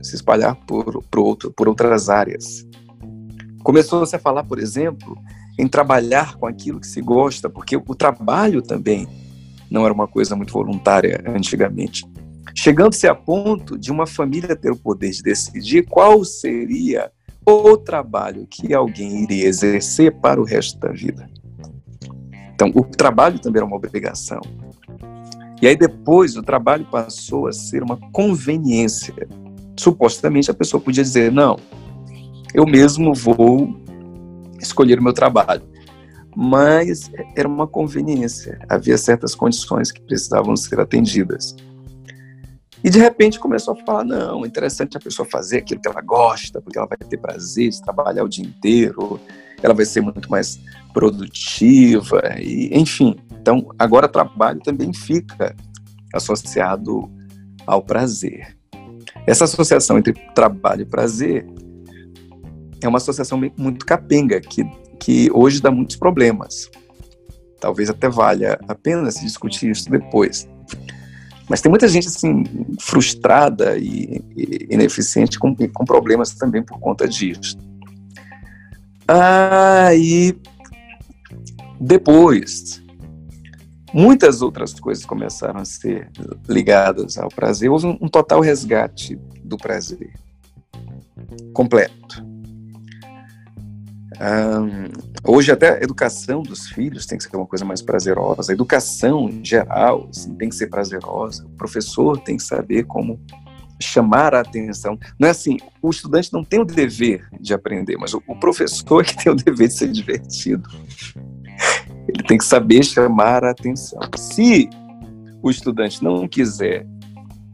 [0.02, 2.66] se espalhar por, por, outro, por outras áreas.
[3.62, 5.16] Começou-se a falar, por exemplo,
[5.58, 9.06] em trabalhar com aquilo que se gosta, porque o trabalho também
[9.70, 12.04] não era uma coisa muito voluntária antigamente.
[12.54, 17.10] Chegando-se a ponto de uma família ter o poder de decidir qual seria
[17.46, 21.28] o trabalho que alguém iria exercer para o resto da vida.
[22.54, 24.40] Então, o trabalho também era uma obrigação.
[25.60, 29.14] E aí depois o trabalho passou a ser uma conveniência.
[29.78, 31.56] Supostamente a pessoa podia dizer: não,
[32.52, 33.81] eu mesmo vou
[34.62, 35.62] escolher o meu trabalho.
[36.34, 41.54] Mas era uma conveniência, havia certas condições que precisavam ser atendidas.
[42.84, 46.60] E de repente começou a falar: não, interessante a pessoa fazer aquilo que ela gosta,
[46.60, 49.20] porque ela vai ter prazer de trabalhar o dia inteiro,
[49.62, 50.58] ela vai ser muito mais
[50.92, 53.16] produtiva, e enfim.
[53.40, 55.54] Então, agora trabalho também fica
[56.14, 57.10] associado
[57.66, 58.56] ao prazer.
[59.26, 61.46] Essa associação entre trabalho e prazer
[62.84, 64.64] é uma associação muito capenga, que,
[64.98, 66.70] que hoje dá muitos problemas.
[67.60, 70.48] Talvez até valha a pena se discutir isso depois.
[71.48, 72.44] Mas tem muita gente assim
[72.80, 77.56] frustrada e, e ineficiente com, com problemas também por conta disso.
[79.06, 80.34] Aí
[81.80, 82.82] depois
[83.92, 86.10] muitas outras coisas começaram a ser
[86.48, 87.70] ligadas ao prazer.
[87.70, 90.12] Houve um, um total resgate do prazer
[91.52, 92.31] completo.
[95.24, 99.28] Hoje até a educação dos filhos tem que ser uma coisa mais prazerosa, a educação
[99.28, 103.20] em geral assim, tem que ser prazerosa, o professor tem que saber como
[103.80, 104.98] chamar a atenção.
[105.18, 109.02] Não é assim, o estudante não tem o dever de aprender, mas o, o professor
[109.02, 110.68] é que tem o dever de ser divertido.
[112.08, 113.98] Ele tem que saber chamar a atenção.
[114.16, 114.68] Se
[115.42, 116.86] o estudante não quiser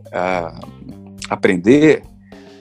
[0.09, 2.03] uh, aprender,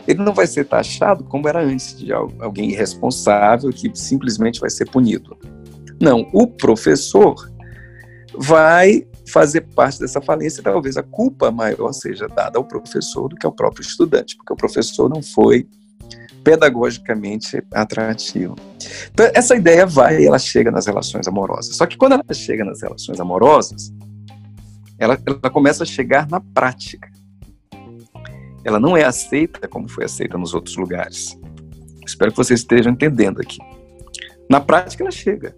[0.08, 4.90] ele não vai ser taxado como era antes, de alguém irresponsável que simplesmente vai ser
[4.90, 5.38] punido.
[6.02, 7.52] Não, o professor
[8.38, 13.46] vai fazer parte dessa falência, talvez a culpa maior seja dada ao professor do que
[13.46, 15.68] ao próprio estudante, porque o professor não foi
[16.44, 18.56] pedagogicamente atrativo.
[19.12, 21.76] Então, essa ideia vai e ela chega nas relações amorosas.
[21.76, 23.92] Só que quando ela chega nas relações amorosas,
[24.98, 27.12] ela, ela começa a chegar na prática
[28.68, 31.40] ela não é aceita como foi aceita nos outros lugares.
[32.06, 33.60] Espero que vocês estejam entendendo aqui.
[34.50, 35.56] Na prática, ela chega.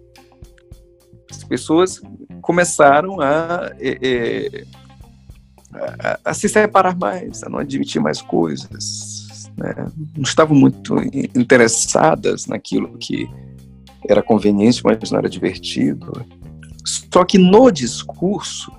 [1.28, 2.00] As pessoas
[2.40, 4.64] começaram a, é, é,
[5.98, 9.26] a, a se separar mais, a não admitir mais coisas.
[9.56, 9.74] Né?
[10.16, 10.94] Não estavam muito
[11.34, 13.28] interessadas naquilo que
[14.08, 16.24] era conveniente, mas não era divertido.
[17.12, 18.70] Só que no discurso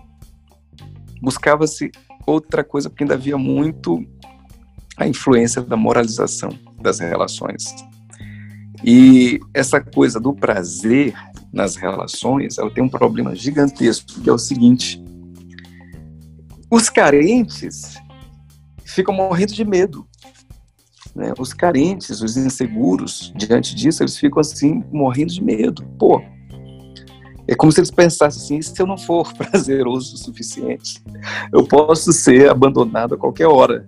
[1.21, 1.91] buscava-se
[2.25, 4.05] outra coisa, porque ainda havia muito
[5.01, 7.75] a influência da moralização das relações.
[8.83, 11.13] E essa coisa do prazer
[11.51, 15.03] nas relações, ela tem um problema gigantesco, que é o seguinte:
[16.69, 17.97] os carentes
[18.85, 20.07] ficam morrendo de medo.
[21.13, 21.33] Né?
[21.37, 25.83] Os carentes, os inseguros, diante disso, eles ficam assim, morrendo de medo.
[25.99, 26.21] Pô,
[27.47, 31.03] é como se eles pensassem assim: se eu não for prazeroso o suficiente,
[31.51, 33.87] eu posso ser abandonado a qualquer hora.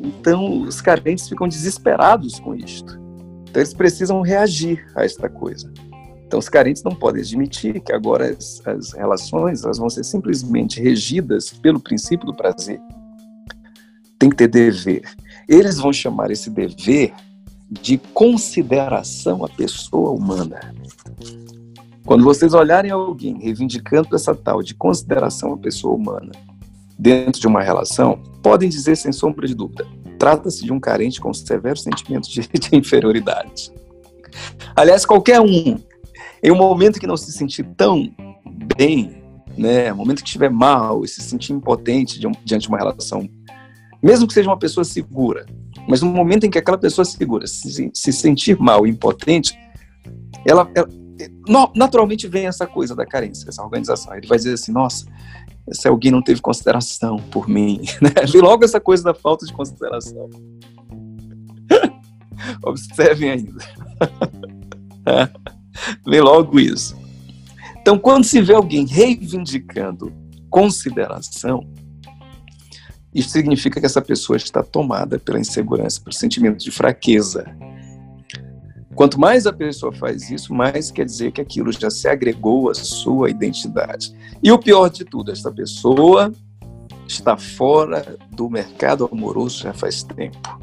[0.00, 2.98] Então, os carentes ficam desesperados com isto.
[3.42, 5.72] Então, eles precisam reagir a esta coisa.
[6.26, 10.80] Então, os carentes não podem admitir que agora as, as relações elas vão ser simplesmente
[10.80, 12.80] regidas pelo princípio do prazer.
[14.18, 15.02] Tem que ter dever.
[15.48, 17.14] Eles vão chamar esse dever
[17.70, 20.74] de consideração à pessoa humana.
[22.04, 26.32] Quando vocês olharem alguém reivindicando essa tal de consideração à pessoa humana
[26.98, 29.86] dentro de uma relação, podem dizer sem sombra de dúvida:
[30.18, 33.72] trata-se de um carente com severo sentimento de, de inferioridade.
[34.74, 35.78] Aliás, qualquer um
[36.42, 38.14] em um momento que não se sentir tão
[38.76, 39.22] bem,
[39.56, 43.28] né, momento que estiver mal e se sentir impotente diante de uma relação,
[44.00, 45.46] mesmo que seja uma pessoa segura,
[45.88, 49.58] mas no momento em que aquela pessoa segura se, se sentir mal e impotente,
[50.44, 50.88] ela, ela
[51.74, 54.14] naturalmente vem essa coisa da carência, essa organização.
[54.14, 55.06] Ele vai dizer assim, nossa,
[55.72, 58.10] se alguém não teve consideração por mim, né?
[58.30, 60.28] Vem logo essa coisa da falta de consideração.
[62.64, 63.64] Observem ainda.
[66.06, 66.96] Vem logo isso.
[67.80, 70.12] Então, quando se vê alguém reivindicando
[70.50, 71.64] consideração,
[73.14, 77.46] isso significa que essa pessoa está tomada pela insegurança, pelo sentimento de fraqueza.
[78.98, 82.74] Quanto mais a pessoa faz isso, mais quer dizer que aquilo já se agregou à
[82.74, 84.12] sua identidade.
[84.42, 86.32] E o pior de tudo, essa pessoa
[87.06, 90.58] está fora do mercado amoroso já faz tempo.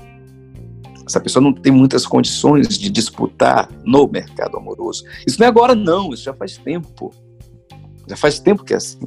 [1.08, 5.06] Essa pessoa não tem muitas condições de disputar no mercado amoroso.
[5.26, 7.14] Isso não é agora, não, isso já faz tempo.
[8.06, 9.00] Já faz tempo que é assim.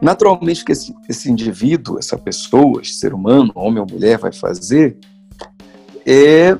[0.00, 4.96] Naturalmente, que esse, esse indivíduo, essa pessoa, esse ser humano, homem ou mulher, vai fazer
[6.06, 6.56] é.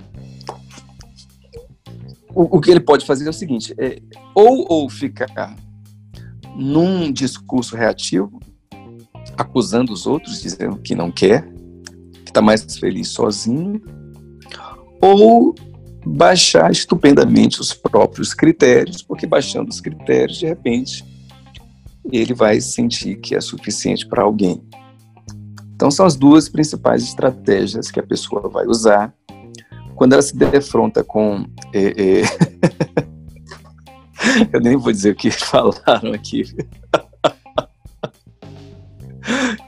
[2.39, 4.01] O, o que ele pode fazer é o seguinte: é,
[4.33, 5.57] ou, ou ficar
[6.55, 8.39] num discurso reativo,
[9.37, 11.49] acusando os outros, dizendo que não quer,
[12.25, 13.83] que está mais feliz sozinho,
[15.03, 15.53] ou
[16.07, 21.05] baixar estupendamente os próprios critérios, porque baixando os critérios, de repente,
[22.13, 24.63] ele vai sentir que é suficiente para alguém.
[25.75, 29.13] Então, são as duas principais estratégias que a pessoa vai usar
[29.99, 31.45] quando ela se defronta com.
[31.75, 32.23] É, é...
[34.53, 36.45] Eu nem vou dizer o que falaram aqui.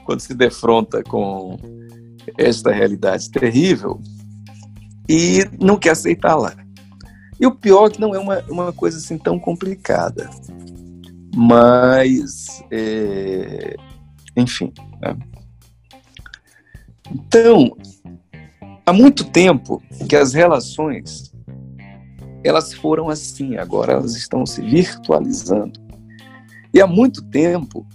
[0.05, 1.57] quando se defronta com
[2.37, 3.99] esta realidade terrível
[5.09, 6.55] e não quer aceitá-la.
[7.37, 10.29] E o pior é que não é uma, uma coisa assim tão complicada.
[11.35, 13.75] Mas, é,
[14.37, 14.71] enfim.
[15.01, 15.17] Né?
[17.11, 17.75] Então,
[18.85, 21.31] há muito tempo que as relações
[22.43, 25.79] elas foram assim, agora elas estão se virtualizando.
[26.73, 27.85] E há muito tempo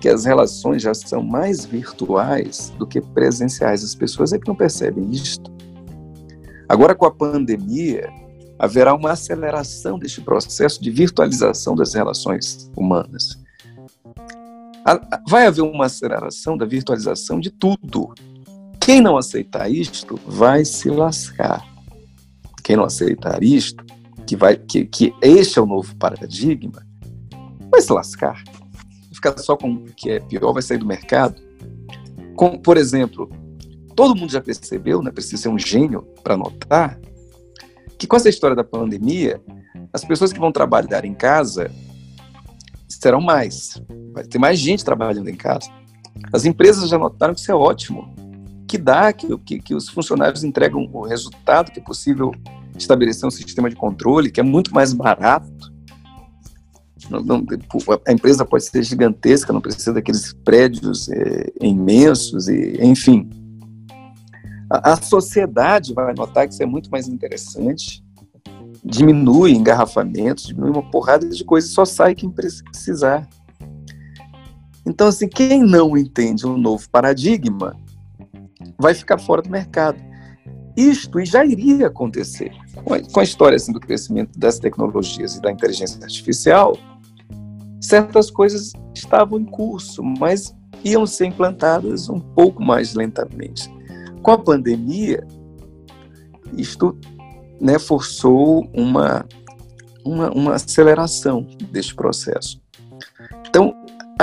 [0.00, 3.82] que as relações já são mais virtuais do que presenciais.
[3.82, 5.50] As pessoas é que não percebem isto.
[6.68, 8.08] Agora, com a pandemia,
[8.58, 13.38] haverá uma aceleração deste processo de virtualização das relações humanas.
[15.28, 18.14] Vai haver uma aceleração da virtualização de tudo.
[18.82, 21.64] Quem não aceitar isto vai se lascar.
[22.62, 23.84] Quem não aceitar isto,
[24.26, 26.86] que, vai, que, que este é o novo paradigma,
[27.70, 28.42] vai se lascar
[29.22, 31.40] ficar só com o que é pior, vai sair do mercado.
[32.34, 33.30] Com, por exemplo,
[33.94, 36.98] todo mundo já percebeu, né, precisa ser um gênio para notar,
[37.96, 39.40] que com essa história da pandemia,
[39.92, 41.70] as pessoas que vão trabalhar em casa
[42.88, 43.80] serão mais.
[44.12, 45.70] Vai ter mais gente trabalhando em casa.
[46.32, 48.12] As empresas já notaram que isso é ótimo,
[48.72, 52.32] que dá, que, que, que os funcionários entregam o resultado, que é possível
[52.74, 55.70] estabelecer um sistema de controle, que é muito mais barato
[57.10, 57.46] não, não,
[58.06, 63.28] a empresa pode ser gigantesca, não precisa daqueles prédios é, imensos, e, enfim.
[64.70, 68.02] A, a sociedade vai notar que isso é muito mais interessante,
[68.82, 73.28] diminui engarrafamentos, diminui uma porrada de coisas, só sai quem precisar.
[74.86, 77.76] Então, assim, quem não entende um novo paradigma
[78.78, 79.98] vai ficar fora do mercado.
[80.76, 82.52] Isto já iria acontecer.
[83.12, 86.76] Com a história assim, do crescimento das tecnologias e da inteligência artificial,
[87.80, 90.54] certas coisas estavam em curso, mas
[90.84, 93.70] iam ser implantadas um pouco mais lentamente.
[94.22, 95.26] Com a pandemia,
[96.56, 96.98] isto
[97.60, 99.26] né, forçou uma,
[100.04, 102.60] uma, uma aceleração deste processo.
[103.48, 103.74] Então,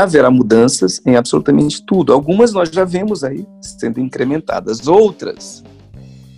[0.04, 2.14] haverá mudanças em absolutamente tudo.
[2.14, 5.64] Algumas nós já vemos aí sendo incrementadas, outras,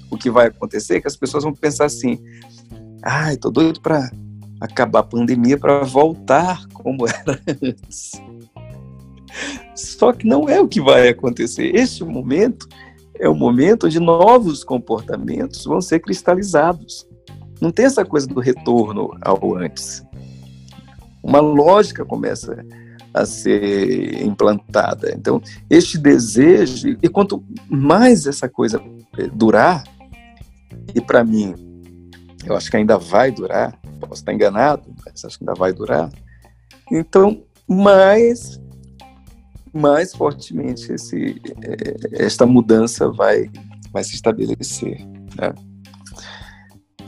[0.10, 2.20] o que vai acontecer é que as pessoas vão pensar assim:
[3.02, 4.12] ai, tô doido para
[4.60, 8.12] acabar a pandemia para voltar como era antes.
[9.74, 11.74] Só que não é o que vai acontecer.
[11.74, 12.68] Este momento
[13.18, 17.08] é o momento onde novos comportamentos vão ser cristalizados.
[17.62, 20.04] Não tem essa coisa do retorno ao antes.
[21.24, 22.66] Uma lógica começa
[23.14, 25.14] a ser implantada.
[25.14, 28.82] Então, este desejo, e quanto mais essa coisa
[29.34, 29.84] durar,
[30.96, 31.54] e para mim,
[32.46, 36.10] eu acho que ainda vai durar, posso estar enganado, mas acho que ainda vai durar.
[36.92, 38.60] Então, mais
[39.74, 43.50] mais fortemente esse, é, esta mudança vai,
[43.92, 45.06] vai se estabelecer.
[45.38, 45.54] Né?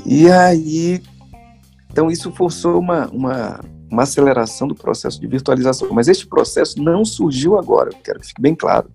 [0.06, 1.04] E aí,
[1.91, 3.60] então isso forçou uma, uma,
[3.94, 5.88] uma aceleração do processo de virtualização.
[5.91, 8.89] Mas este processo não surgiu agora, quero que fique bem claro.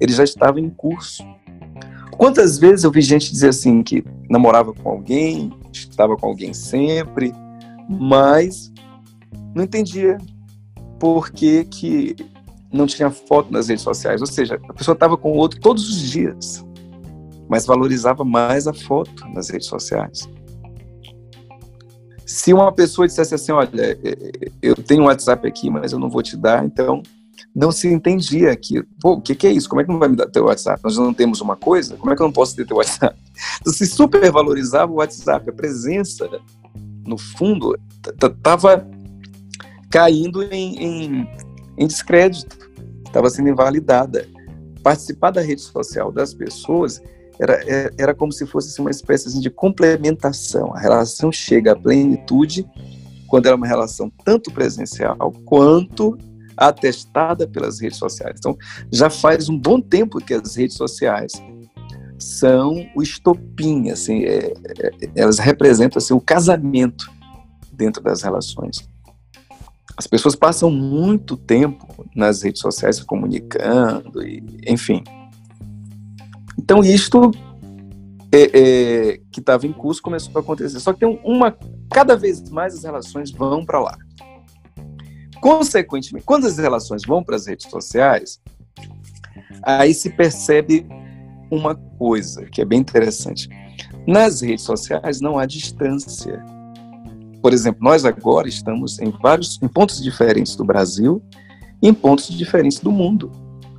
[0.00, 1.24] Ele já estava em curso.
[2.18, 7.32] Quantas vezes eu vi gente dizer assim que namorava com alguém, estava com alguém sempre,
[7.88, 8.72] mas
[9.54, 10.18] não entendia
[10.98, 12.16] por que, que
[12.72, 14.20] não tinha foto nas redes sociais.
[14.20, 16.64] Ou seja, a pessoa estava com o outro todos os dias,
[17.48, 20.28] mas valorizava mais a foto nas redes sociais.
[22.30, 23.98] Se uma pessoa dissesse assim, olha,
[24.62, 27.02] eu tenho um WhatsApp aqui, mas eu não vou te dar, então
[27.52, 29.68] não se entendia que, pô, o que, que, é isso?
[29.68, 30.80] Como é que não vai me dar teu WhatsApp?
[30.84, 31.96] Nós não temos uma coisa?
[31.96, 33.18] Como é que eu não posso ter teu WhatsApp?
[33.60, 36.28] Então, se supervalorizava o WhatsApp, a presença,
[37.06, 37.76] no fundo,
[38.06, 38.86] estava
[39.90, 41.28] caindo em, em,
[41.78, 42.56] em descrédito,
[43.04, 44.28] estava sendo invalidada.
[44.82, 47.02] Participar da rede social das pessoas
[47.40, 50.74] era, é, era como se fosse assim, uma espécie assim, de complementação.
[50.74, 52.66] A relação chega à plenitude
[53.26, 56.18] quando é uma relação tanto presencial quanto
[56.56, 58.36] atestada pelas redes sociais.
[58.38, 58.56] Então,
[58.92, 61.32] já faz um bom tempo que as redes sociais
[62.18, 67.10] são o estopim, assim, é, é, elas representam assim, o casamento
[67.72, 68.86] dentro das relações.
[69.96, 75.02] As pessoas passam muito tempo nas redes sociais se comunicando, e, enfim.
[76.70, 77.32] Então, isto
[78.30, 80.78] é, é, que estava em curso começou a acontecer.
[80.78, 81.58] Só que tem uma.
[81.90, 83.98] Cada vez mais as relações vão para lá.
[85.40, 88.40] Consequentemente, quando as relações vão para as redes sociais,
[89.64, 90.86] aí se percebe
[91.50, 93.48] uma coisa que é bem interessante.
[94.06, 96.40] Nas redes sociais não há distância.
[97.42, 101.20] Por exemplo, nós agora estamos em vários em pontos diferentes do Brasil
[101.82, 103.28] e em pontos diferentes do mundo.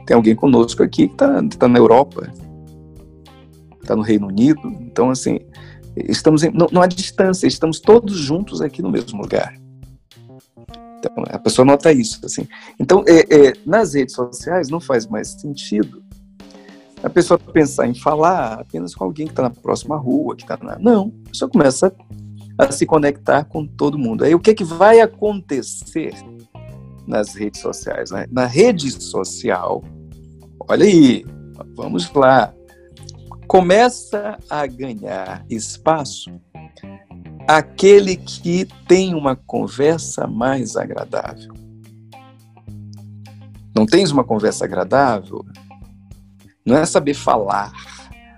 [0.05, 2.29] Tem alguém conosco aqui que está tá na Europa,
[3.81, 4.61] está no Reino Unido.
[4.81, 5.39] Então, assim,
[5.95, 9.55] estamos em, não, não há distância, estamos todos juntos aqui no mesmo lugar.
[10.99, 12.23] Então, a pessoa nota isso.
[12.23, 12.47] Assim.
[12.79, 16.03] Então, é, é, nas redes sociais não faz mais sentido
[17.03, 20.57] a pessoa pensar em falar apenas com alguém que está na próxima rua, que está
[20.61, 20.77] na.
[20.77, 21.93] Não, a pessoa começa
[22.57, 24.23] a se conectar com todo mundo.
[24.23, 26.13] Aí o que, é que vai acontecer
[27.07, 28.11] nas redes sociais?
[28.11, 28.27] Né?
[28.31, 29.83] Na rede social,
[30.69, 31.25] olha aí,
[31.75, 32.53] vamos lá,
[33.51, 36.31] começa a ganhar espaço
[37.45, 41.53] aquele que tem uma conversa mais agradável.
[43.75, 45.43] Não tens uma conversa agradável?
[46.65, 47.73] Não é saber falar,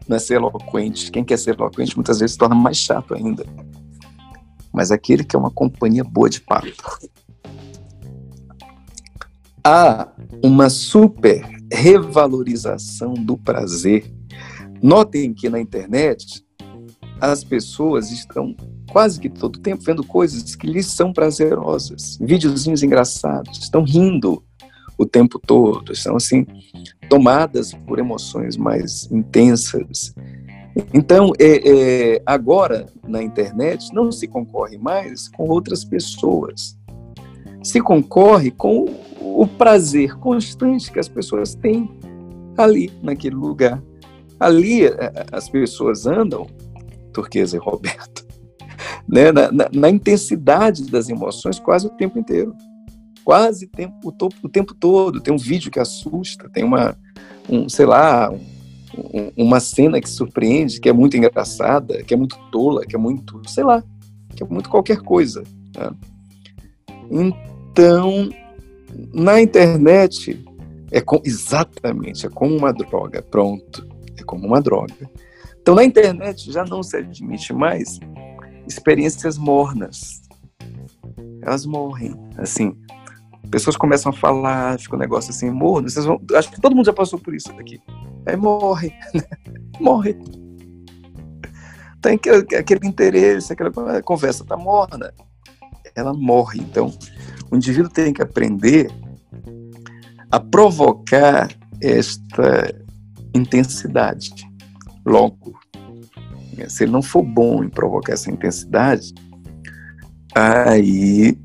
[0.07, 1.11] não é ser eloquente.
[1.11, 3.45] Quem quer ser eloquente muitas vezes se torna mais chato ainda.
[4.73, 6.71] Mas aquele que é uma companhia boa de papo.
[9.63, 10.07] Há
[10.43, 14.11] uma super revalorização do prazer.
[14.83, 16.43] Notem que na internet
[17.21, 18.53] as pessoas estão
[18.91, 24.43] quase que todo tempo vendo coisas que lhes são prazerosas, videozinhos engraçados, estão rindo
[24.97, 26.45] o tempo todo, estão assim
[27.07, 30.13] tomadas por emoções mais intensas.
[30.93, 36.77] Então, é, é, agora na internet não se concorre mais com outras pessoas,
[37.63, 38.85] se concorre com
[39.21, 41.89] o prazer constante que as pessoas têm
[42.57, 43.81] ali naquele lugar.
[44.43, 46.47] Ali é, as pessoas andam,
[47.13, 48.25] Turquesa e Roberto,
[49.07, 52.53] né, na, na, na, intensidade das emoções quase o tempo inteiro.
[53.23, 55.21] Quase tempo, o, to, o tempo todo.
[55.21, 56.97] Tem um vídeo que assusta, tem uma,
[57.49, 62.37] um, sei lá, um, uma cena que surpreende, que é muito engraçada, que é muito
[62.51, 63.81] tola, que é muito, sei lá,
[64.35, 65.43] que é muito qualquer coisa.
[65.77, 65.91] Né?
[67.09, 68.29] Então,
[69.13, 70.43] na internet
[70.91, 73.92] é com, exatamente, é como uma droga, pronto,
[74.23, 75.09] é como uma droga.
[75.61, 77.99] Então na internet já não se admite mais
[78.67, 80.21] experiências mornas.
[81.41, 82.75] Elas morrem, assim.
[83.51, 85.89] Pessoas começam a falar, fica um negócio assim, morno.
[85.89, 87.79] Vocês vão, acho que todo mundo já passou por isso aqui.
[88.25, 88.93] Aí morre,
[89.79, 90.17] morre.
[92.01, 92.19] Tem
[92.59, 95.13] aquele interesse, aquela conversa tá morna.
[95.95, 96.59] Ela morre.
[96.59, 96.91] Então,
[97.51, 98.91] o indivíduo tem que aprender
[100.31, 101.49] a provocar
[101.81, 102.82] esta
[103.33, 104.31] intensidade
[105.05, 105.59] logo.
[106.67, 109.13] Se ele não for bom em provocar essa intensidade,
[110.35, 111.37] aí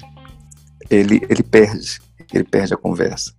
[0.91, 1.99] ele, ele perde,
[2.33, 3.33] ele perde a conversa.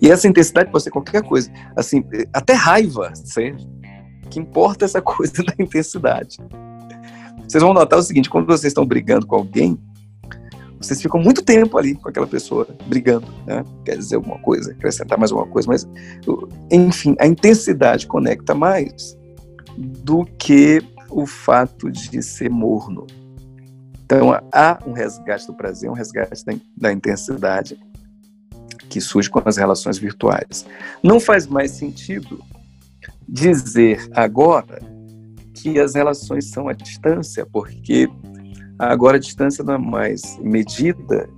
[0.00, 3.66] E essa intensidade pode ser qualquer coisa, assim, até raiva, certo?
[4.34, 6.38] que importa essa coisa da intensidade.
[7.46, 9.78] Vocês vão notar o seguinte, quando vocês estão brigando com alguém,
[10.84, 13.64] vocês ficam muito tempo ali com aquela pessoa brigando, né?
[13.84, 15.86] Quer dizer alguma coisa, acrescentar mais alguma coisa, mas
[16.70, 19.16] enfim, a intensidade conecta mais
[19.76, 23.06] do que o fato de ser morno.
[24.04, 27.78] Então há um resgate do prazer, um resgate da, da intensidade
[28.88, 30.66] que surge com as relações virtuais.
[31.02, 32.40] Não faz mais sentido
[33.28, 34.80] dizer agora
[35.54, 38.08] que as relações são à distância, porque
[38.78, 41.28] Agora, a distância não é mais medida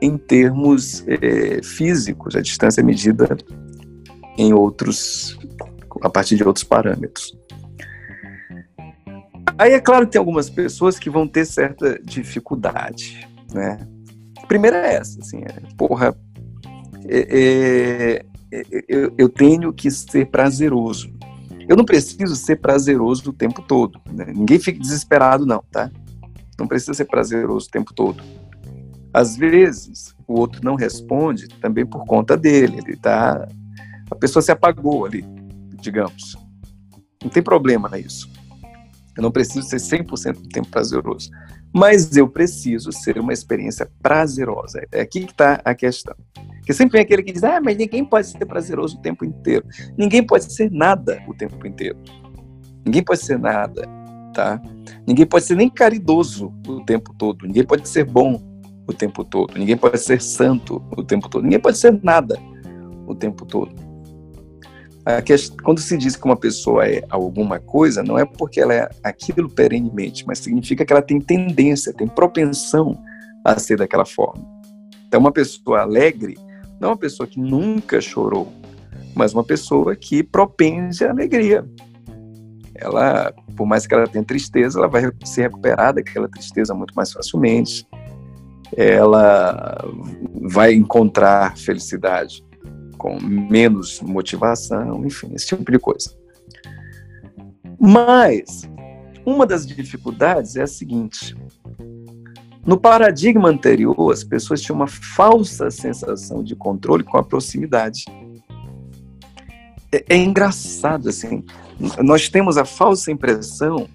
[0.00, 3.36] em termos é, físicos, a distância é medida
[4.36, 5.38] em outros,
[6.02, 7.36] a partir de outros parâmetros.
[9.58, 13.78] Aí é claro que tem algumas pessoas que vão ter certa dificuldade, né?
[14.42, 16.14] A primeira é essa, assim, é, porra,
[17.08, 18.22] é,
[18.52, 21.10] é, eu, eu, tenho que ser prazeroso.
[21.68, 24.00] Eu não preciso ser prazeroso o tempo todo.
[24.12, 24.26] Né?
[24.34, 25.90] Ninguém fique desesperado, não, tá?
[26.58, 28.22] Não precisa ser prazeroso o tempo todo.
[29.12, 32.78] Às vezes, o outro não responde também por conta dele.
[32.78, 33.46] Ele tá,
[34.10, 35.24] a pessoa se apagou ali,
[35.80, 36.36] digamos.
[37.22, 38.30] Não tem problema nisso.
[39.16, 41.30] Eu não preciso ser 100% do tempo prazeroso.
[41.74, 44.86] Mas eu preciso ser uma experiência prazerosa.
[44.92, 46.14] É aqui que está a questão.
[46.66, 49.66] Porque sempre vem aquele que diz: ah, mas ninguém pode ser prazeroso o tempo inteiro.
[49.96, 51.98] Ninguém pode ser nada o tempo inteiro.
[52.84, 53.88] Ninguém pode ser nada
[54.36, 54.60] tá?
[55.06, 58.38] Ninguém pode ser nem caridoso o tempo todo, ninguém pode ser bom
[58.86, 62.38] o tempo todo, ninguém pode ser santo o tempo todo, ninguém pode ser nada
[63.06, 63.74] o tempo todo.
[65.64, 69.48] Quando se diz que uma pessoa é alguma coisa, não é porque ela é aquilo
[69.48, 73.00] perenemente, mas significa que ela tem tendência, tem propensão
[73.42, 74.44] a ser daquela forma.
[75.08, 76.36] Então, uma pessoa alegre
[76.78, 78.52] não é uma pessoa que nunca chorou,
[79.14, 81.64] mas uma pessoa que propende a alegria,
[82.78, 87.12] ela, por mais que ela tenha tristeza, ela vai se recuperar daquela tristeza muito mais
[87.12, 87.86] facilmente.
[88.76, 89.84] Ela
[90.42, 92.44] vai encontrar felicidade
[92.98, 96.10] com menos motivação, enfim, esse tipo de coisa.
[97.78, 98.68] Mas
[99.24, 101.36] uma das dificuldades é a seguinte:
[102.64, 108.04] no paradigma anterior, as pessoas tinham uma falsa sensação de controle com a proximidade.
[109.92, 111.44] É, é engraçado assim
[112.02, 113.88] nós temos a falsa impressão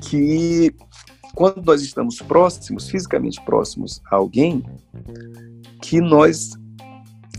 [0.00, 0.74] que
[1.34, 4.64] quando nós estamos próximos, fisicamente próximos a alguém,
[5.82, 6.50] que nós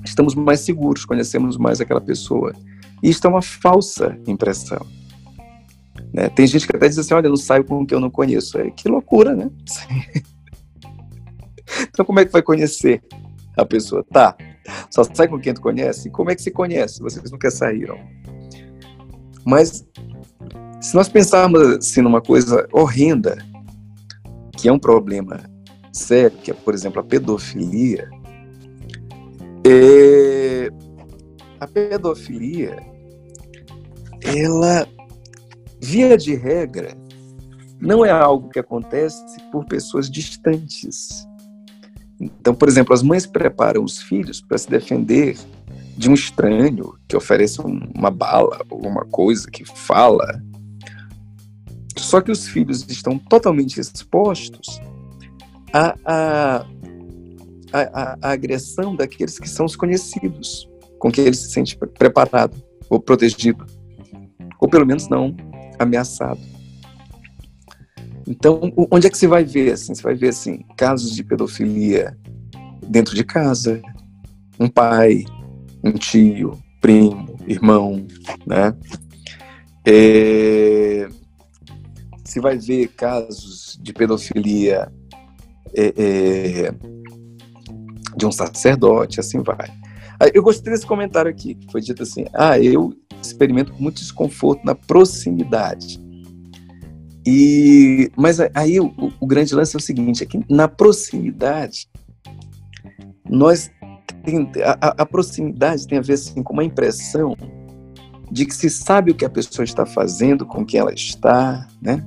[0.05, 2.53] estamos mais seguros, conhecemos mais aquela pessoa.
[3.01, 4.85] E isso é uma falsa impressão.
[6.13, 6.29] Né?
[6.29, 8.57] Tem gente que até diz assim, olha, não saio com o que eu não conheço.
[8.57, 9.49] É, que loucura, né?
[11.89, 13.03] então como é que vai conhecer
[13.55, 14.03] a pessoa?
[14.03, 14.35] Tá,
[14.89, 16.09] só sai com quem tu conhece?
[16.09, 17.01] Como é que se conhece?
[17.01, 17.97] Vocês nunca saíram.
[19.47, 19.87] Mas
[20.81, 23.37] se nós pensarmos assim numa coisa horrenda,
[24.57, 25.39] que é um problema
[25.93, 28.09] sério, que é, por exemplo, a pedofilia,
[29.65, 30.69] é...
[31.61, 32.77] a pedofilia,
[34.21, 34.85] ela,
[35.81, 36.93] via de regra,
[37.79, 41.25] não é algo que acontece por pessoas distantes.
[42.19, 45.37] Então, por exemplo, as mães preparam os filhos para se defender
[45.97, 50.41] de um estranho que oferece uma bala, alguma coisa que fala.
[51.97, 54.79] Só que os filhos estão totalmente expostos
[55.73, 56.65] à, à,
[57.73, 60.69] à, à agressão daqueles que são os conhecidos,
[60.99, 62.55] com quem ele se sente preparado
[62.89, 63.65] ou protegido,
[64.59, 65.35] ou pelo menos não
[65.79, 66.39] ameaçado.
[68.27, 69.95] Então, onde é que você vai ver assim?
[69.95, 72.15] Você vai ver assim casos de pedofilia
[72.87, 73.81] dentro de casa,
[74.59, 75.23] um pai
[75.83, 78.05] um tio, primo, irmão,
[78.45, 78.75] né?
[79.85, 81.07] É,
[82.23, 84.91] se vai ver casos de pedofilia
[85.73, 86.71] é, é,
[88.15, 89.69] de um sacerdote, assim vai.
[90.33, 94.75] Eu gostei desse comentário aqui, que foi dito assim: ah, eu experimento muito desconforto na
[94.75, 95.99] proximidade.
[97.25, 101.87] E, mas aí o, o grande lance é o seguinte: é que na proximidade,
[103.29, 103.69] nós
[104.15, 107.35] tem, a, a, proximidade tem a ver assim, com uma impressão
[108.31, 112.05] de que se sabe o que a pessoa está fazendo, com quem ela está, né?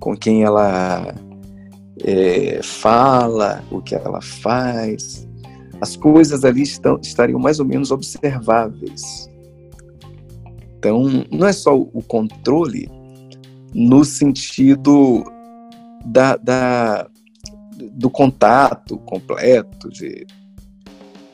[0.00, 1.14] com quem ela
[2.02, 5.26] é, fala, o que ela faz.
[5.80, 9.28] As coisas ali estão, estariam mais ou menos observáveis.
[10.78, 12.88] Então, não é só o controle
[13.74, 15.24] no sentido
[16.04, 17.08] da, da
[17.92, 20.26] do contato completo, de,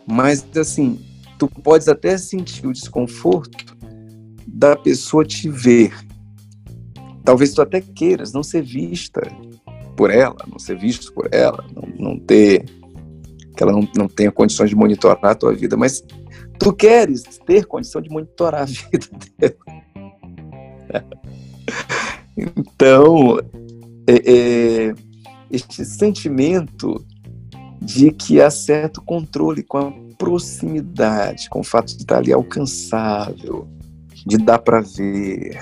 [0.07, 1.01] mas assim,
[1.39, 3.77] tu podes até sentir o desconforto
[4.47, 5.93] da pessoa te ver.
[7.25, 9.21] Talvez tu até queiras não ser vista
[9.97, 12.65] por ela, não ser visto por ela, não, não ter
[13.57, 16.03] que ela não, não tenha condições de monitorar a tua vida, mas
[16.59, 19.07] tu queres ter condição de monitorar a vida
[19.39, 19.57] dela.
[22.37, 23.39] Então,
[24.07, 24.95] é, é,
[25.51, 27.05] este sentimento
[27.85, 33.69] de que há certo controle com a proximidade, com o fato de estar ali alcançável,
[34.25, 35.59] de dar para ver,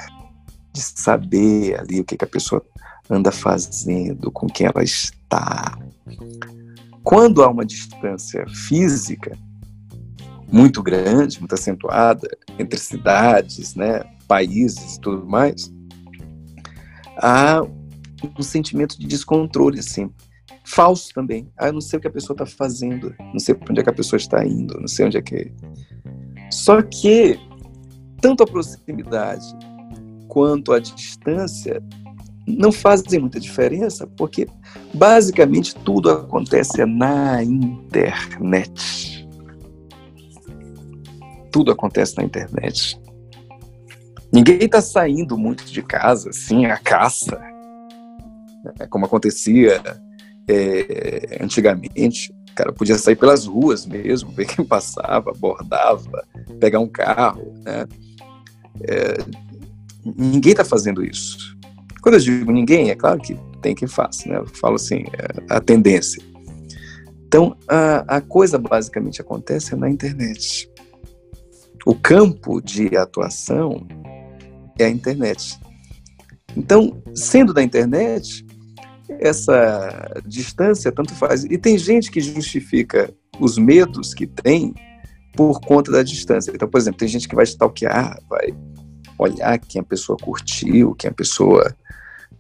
[0.73, 2.62] de saber ali o que, que a pessoa
[3.09, 5.79] anda fazendo, com quem ela está.
[7.03, 9.37] Quando há uma distância física
[10.53, 15.73] muito grande, muito acentuada entre cidades, né, países e tudo mais,
[17.16, 17.62] há
[18.39, 20.11] um sentimento de descontrole, assim,
[20.71, 21.51] falso também.
[21.57, 23.85] Ah, eu não sei o que a pessoa está fazendo, não sei para onde é
[23.85, 25.53] que a pessoa está indo, não sei onde é que.
[26.51, 27.39] Só que
[28.21, 29.47] tanto a proximidade
[30.29, 31.83] quanto a distância
[32.47, 34.47] não fazem muita diferença, porque
[34.95, 39.29] basicamente tudo acontece na internet.
[41.53, 43.01] Tudo acontece na internet.
[44.33, 47.37] Ninguém está saindo muito de casa, assim, a caça,
[48.79, 49.83] né, como acontecia
[50.51, 52.35] é, antigamente.
[52.55, 56.27] Cara podia sair pelas ruas mesmo, ver quem passava, abordava,
[56.59, 57.55] pegar um carro.
[57.65, 57.87] Né?
[58.83, 59.19] É,
[60.05, 61.57] ninguém está fazendo isso.
[62.03, 64.39] Quando eu digo ninguém, é claro que tem quem faça, né?
[64.39, 65.05] Eu falo assim,
[65.49, 66.23] é a tendência.
[67.27, 70.69] Então, a, a coisa basicamente acontece na internet.
[71.87, 73.87] O campo de atuação
[74.79, 75.59] é a internet.
[76.57, 78.45] Então, sendo da internet,
[79.19, 81.45] essa distância tanto faz.
[81.45, 84.75] E tem gente que justifica os medos que tem
[85.35, 86.53] por conta da distância.
[86.55, 88.55] Então, por exemplo, tem gente que vai stalkear, vai
[89.19, 91.75] olhar quem a pessoa curtiu, quem a pessoa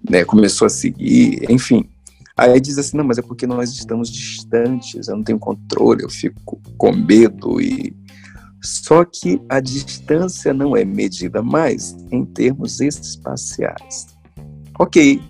[0.08, 1.88] né, começou a seguir, enfim.
[2.36, 6.08] Aí diz assim, não, mas é porque nós estamos distantes, eu não tenho controle, eu
[6.08, 7.94] fico com medo e
[8.62, 14.06] só que a distância não é medida mais em termos espaciais.
[14.78, 15.20] Ok,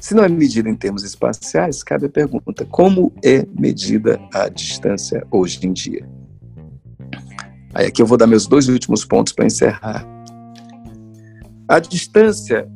[0.00, 5.26] se não é medida em termos espaciais, cabe a pergunta: como é medida a distância
[5.30, 6.08] hoje em dia?
[7.74, 10.04] Aí aqui eu vou dar meus dois últimos pontos para encerrar.
[11.68, 12.66] A distância,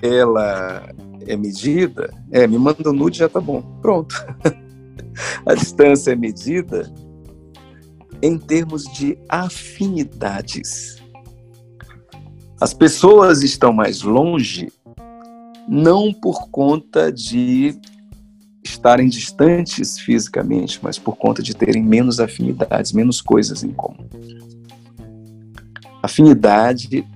[0.00, 0.88] ela
[1.26, 2.14] é medida?
[2.30, 3.60] É, me manda um nude já tá bom.
[3.82, 4.14] Pronto.
[5.44, 6.90] a distância é medida
[8.22, 10.96] em termos de afinidades.
[12.60, 14.70] As pessoas estão mais longe
[15.68, 17.78] não por conta de
[18.62, 24.08] estarem distantes fisicamente, mas por conta de terem menos afinidades, menos coisas em comum.
[26.02, 27.06] Afinidade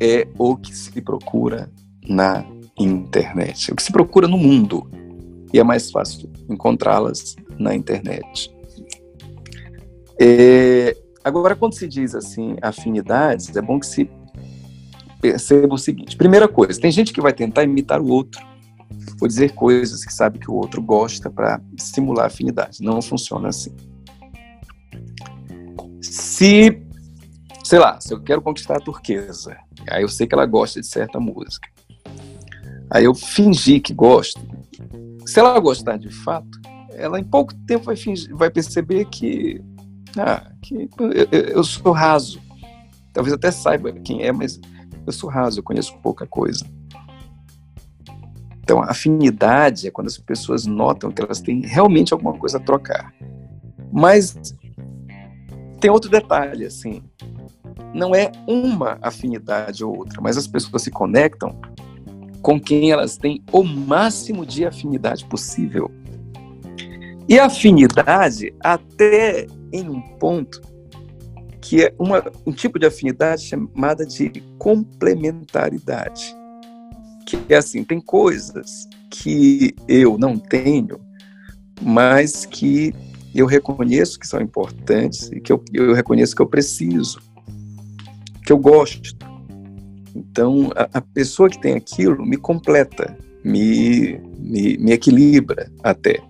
[0.00, 1.70] é o que se procura
[2.08, 2.44] na
[2.78, 4.88] internet, o que se procura no mundo.
[5.52, 8.52] E é mais fácil encontrá-las na internet.
[10.20, 14.10] É, agora, quando se diz assim afinidades, é bom que se
[15.24, 18.44] perceba o seguinte: primeira coisa, tem gente que vai tentar imitar o outro,
[19.18, 22.82] ou dizer coisas que sabe que o outro gosta para simular afinidade.
[22.82, 23.74] Não funciona assim.
[26.02, 26.78] Se,
[27.64, 29.56] sei lá, se eu quero conquistar a turquesa,
[29.88, 31.70] aí eu sei que ela gosta de certa música.
[32.90, 34.42] Aí eu fingi que gosto.
[35.24, 36.60] Se ela gostar de fato,
[36.90, 39.58] ela em pouco tempo vai, fingir, vai perceber que
[40.18, 42.38] ah, que eu, eu sou raso.
[43.10, 44.60] Talvez até saiba quem é, mas
[45.06, 46.64] eu sou raso, eu conheço pouca coisa.
[48.62, 53.12] Então, afinidade é quando as pessoas notam que elas têm realmente alguma coisa a trocar.
[53.92, 54.34] Mas
[55.80, 57.02] tem outro detalhe, assim.
[57.92, 61.54] Não é uma afinidade ou outra, mas as pessoas se conectam
[62.40, 65.90] com quem elas têm o máximo de afinidade possível.
[67.28, 70.60] E afinidade, até em um ponto
[71.64, 76.36] que é uma, um tipo de afinidade chamada de complementaridade.
[77.26, 81.00] Que é assim, tem coisas que eu não tenho,
[81.80, 82.94] mas que
[83.34, 87.18] eu reconheço que são importantes e que eu, eu reconheço que eu preciso,
[88.44, 89.16] que eu gosto.
[90.14, 96.20] Então, a, a pessoa que tem aquilo me completa, me, me, me equilibra até.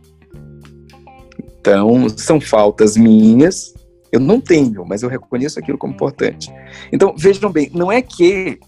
[1.59, 3.74] Então, são faltas minhas,
[4.15, 6.49] eu não tenho, mas eu reconheço aquilo como importante.
[6.93, 8.61] Então, vejam bem, não é que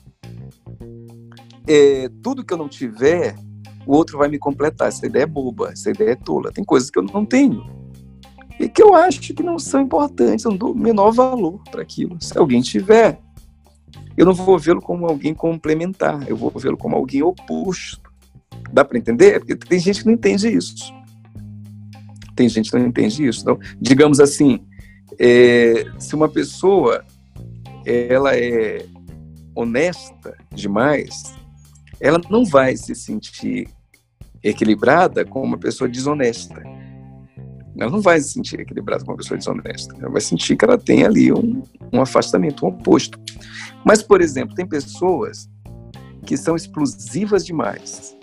[1.68, 3.36] é, tudo que eu não tiver,
[3.86, 4.88] o outro vai me completar.
[4.88, 6.50] Essa ideia é boba, essa ideia é tola.
[6.50, 7.64] Tem coisas que eu não tenho
[8.58, 12.16] e que eu acho que não são importantes, eu não dou menor valor para aquilo.
[12.20, 13.20] Se alguém tiver,
[14.16, 18.10] eu não vou vê-lo como alguém complementar, eu vou vê-lo como alguém oposto.
[18.72, 19.38] Dá para entender?
[19.38, 20.92] Porque tem gente que não entende isso.
[22.34, 23.42] Tem gente que não entende isso.
[23.42, 24.58] Então, digamos assim,
[25.18, 27.04] é, se uma pessoa
[27.84, 28.84] ela é
[29.54, 31.34] honesta demais,
[32.00, 33.68] ela não vai se sentir
[34.42, 36.62] equilibrada com uma pessoa desonesta.
[37.78, 39.94] Ela não vai se sentir equilibrada com uma pessoa desonesta.
[39.98, 41.62] Ela vai sentir que ela tem ali um,
[41.92, 43.18] um afastamento, um oposto.
[43.84, 45.48] Mas, por exemplo, tem pessoas
[46.24, 48.16] que são explosivas demais.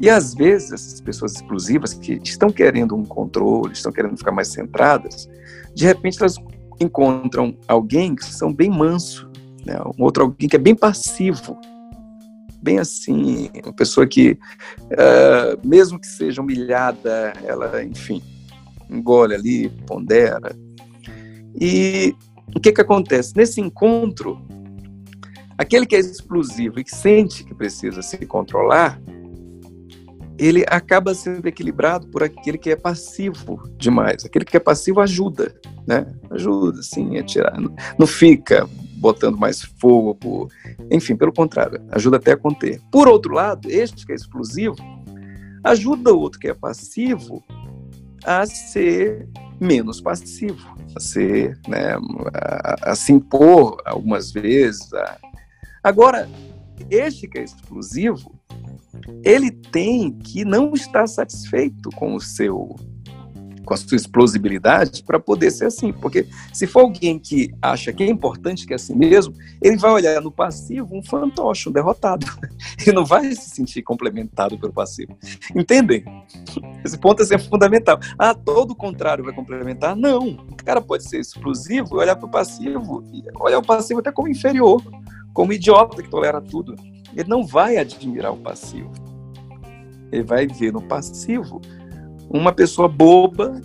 [0.00, 4.48] E às vezes essas pessoas explosivas que estão querendo um controle, estão querendo ficar mais
[4.48, 5.28] centradas,
[5.74, 6.36] de repente elas
[6.80, 9.30] encontram alguém que são bem manso,
[9.64, 9.78] né?
[9.98, 11.58] um outro alguém que é bem passivo,
[12.62, 14.38] bem assim, uma pessoa que,
[14.92, 18.22] uh, mesmo que seja humilhada, ela, enfim,
[18.88, 20.56] engole ali, pondera.
[21.58, 22.14] E
[22.54, 23.36] o que que acontece?
[23.36, 24.40] Nesse encontro,
[25.56, 29.00] aquele que é explosivo e que sente que precisa se controlar,
[30.40, 34.24] ele acaba sendo equilibrado por aquele que é passivo demais.
[34.24, 35.54] Aquele que é passivo ajuda,
[35.86, 36.06] né?
[36.30, 37.54] Ajuda, sim, a tirar.
[37.98, 38.66] Não fica
[38.96, 40.48] botando mais fogo,
[40.90, 42.80] enfim, pelo contrário, ajuda até a conter.
[42.90, 44.76] Por outro lado, este que é explosivo
[45.62, 47.44] ajuda o outro que é passivo
[48.24, 49.28] a ser
[49.60, 51.96] menos passivo, a ser, né,
[52.32, 54.90] a, a se impor algumas vezes.
[54.94, 55.18] A...
[55.82, 56.28] Agora,
[56.90, 58.39] este que é explosivo,
[59.24, 62.76] ele tem que não estar satisfeito com o seu
[63.70, 68.02] com a sua explosibilidade para poder ser assim, porque se for alguém que acha que
[68.02, 69.32] é importante que é assim mesmo,
[69.62, 72.26] ele vai olhar no passivo um fantoche, um derrotado.
[72.80, 75.16] Ele não vai se sentir complementado pelo passivo.
[75.54, 76.04] Entendem?
[76.84, 78.00] Esse ponto é fundamental.
[78.18, 79.94] Ah, todo o contrário vai complementar?
[79.94, 80.30] Não.
[80.30, 83.04] O cara pode ser explosivo e olhar para o passivo,
[83.38, 84.82] olhar o passivo até como inferior,
[85.32, 86.74] como idiota que tolera tudo.
[87.14, 88.92] Ele não vai admirar o passivo.
[90.12, 91.60] Ele vai ver no passivo
[92.28, 93.60] uma pessoa boba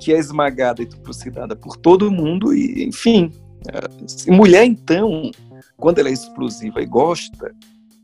[0.00, 3.30] que é esmagada e trucidada por todo mundo e, enfim.
[3.68, 5.30] É, mulher, então,
[5.76, 7.54] quando ela é explosiva e gosta,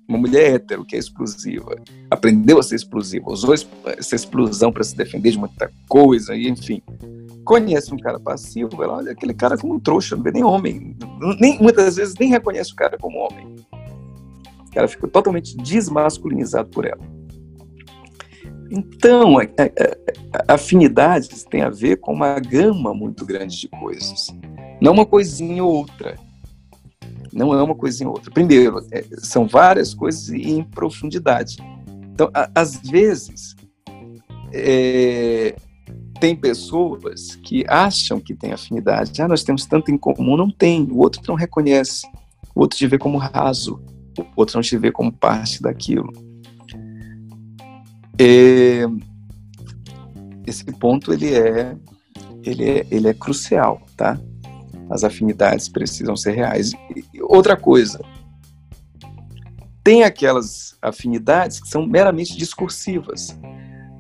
[0.07, 1.77] uma mulher hétero que é explosiva,
[2.11, 6.81] aprendeu a ser explosiva, usou essa explosão para se defender de muita coisa, e enfim,
[7.45, 10.97] conhece um cara passivo, ela olha aquele cara como um trouxa, não vê nem homem,
[11.41, 13.57] nem, muitas vezes nem reconhece o cara como homem.
[14.77, 17.01] Cara fica totalmente desmasculinizado por ela.
[18.71, 24.27] Então, a, a, a afinidades tem a ver com uma gama muito grande de coisas.
[24.79, 26.19] Não uma coisinha ou outra.
[27.33, 28.31] Não é uma coisinha ou outra.
[28.31, 31.57] Primeiro, é, são várias coisas em profundidade.
[32.13, 33.57] Então, a, às vezes,
[34.53, 35.57] é,
[36.21, 39.23] tem pessoas que acham que tem afinidade.
[39.23, 40.37] Ah, nós temos tanto em comum.
[40.37, 40.83] Não tem.
[40.91, 42.07] O outro não reconhece.
[42.55, 43.83] O outro te vê como raso.
[44.19, 46.13] O outro não te vê como parte daquilo.
[48.19, 48.85] É,
[50.47, 51.77] esse ponto ele é,
[52.43, 54.19] ele é, ele é crucial, tá?
[54.89, 56.73] As afinidades precisam ser reais.
[57.13, 58.01] E outra coisa,
[59.83, 63.39] tem aquelas afinidades que são meramente discursivas.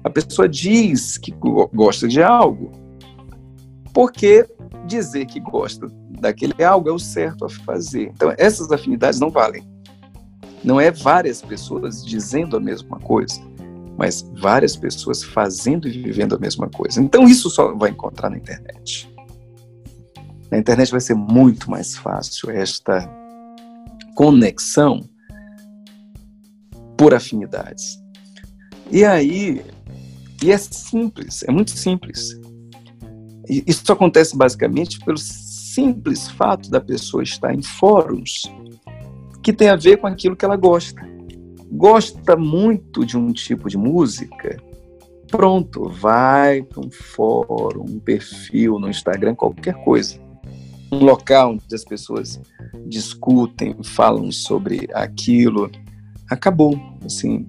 [0.02, 1.32] A pessoa diz que
[1.74, 2.72] gosta de algo,
[3.92, 4.46] porque
[4.86, 5.88] dizer que gosta
[6.20, 8.12] daquele algo é o certo a fazer.
[8.14, 9.66] Então, essas afinidades não valem.
[10.66, 13.40] Não é várias pessoas dizendo a mesma coisa
[13.96, 17.00] mas várias pessoas fazendo e vivendo a mesma coisa.
[17.00, 19.10] Então isso só vai encontrar na internet.
[20.50, 23.08] Na internet vai ser muito mais fácil esta
[24.14, 25.08] conexão
[26.96, 27.98] por afinidades.
[28.90, 29.64] E aí,
[30.42, 32.38] e é simples, é muito simples.
[33.48, 38.42] E isso acontece basicamente pelo simples fato da pessoa estar em fóruns
[39.46, 41.00] que tem a ver com aquilo que ela gosta
[41.70, 44.60] gosta muito de um tipo de música,
[45.30, 50.18] pronto, vai para um fórum, um perfil no Instagram, qualquer coisa.
[50.90, 52.40] Um local onde as pessoas
[52.86, 55.70] discutem, falam sobre aquilo.
[56.28, 57.48] Acabou, assim.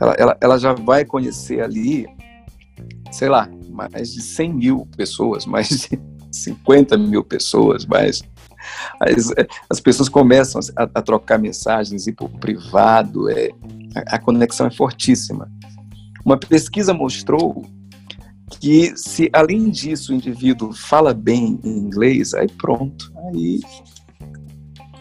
[0.00, 2.04] Ela, ela, ela já vai conhecer ali,
[3.12, 6.00] sei lá, mais de 100 mil pessoas, mais de
[6.32, 8.24] 50 mil pessoas, mais
[9.00, 9.32] as,
[9.68, 13.50] as pessoas começam a, a trocar mensagens, para o privado, é,
[13.94, 15.50] a, a conexão é fortíssima.
[16.24, 17.64] Uma pesquisa mostrou
[18.60, 23.60] que se além disso o indivíduo fala bem em inglês, aí pronto, aí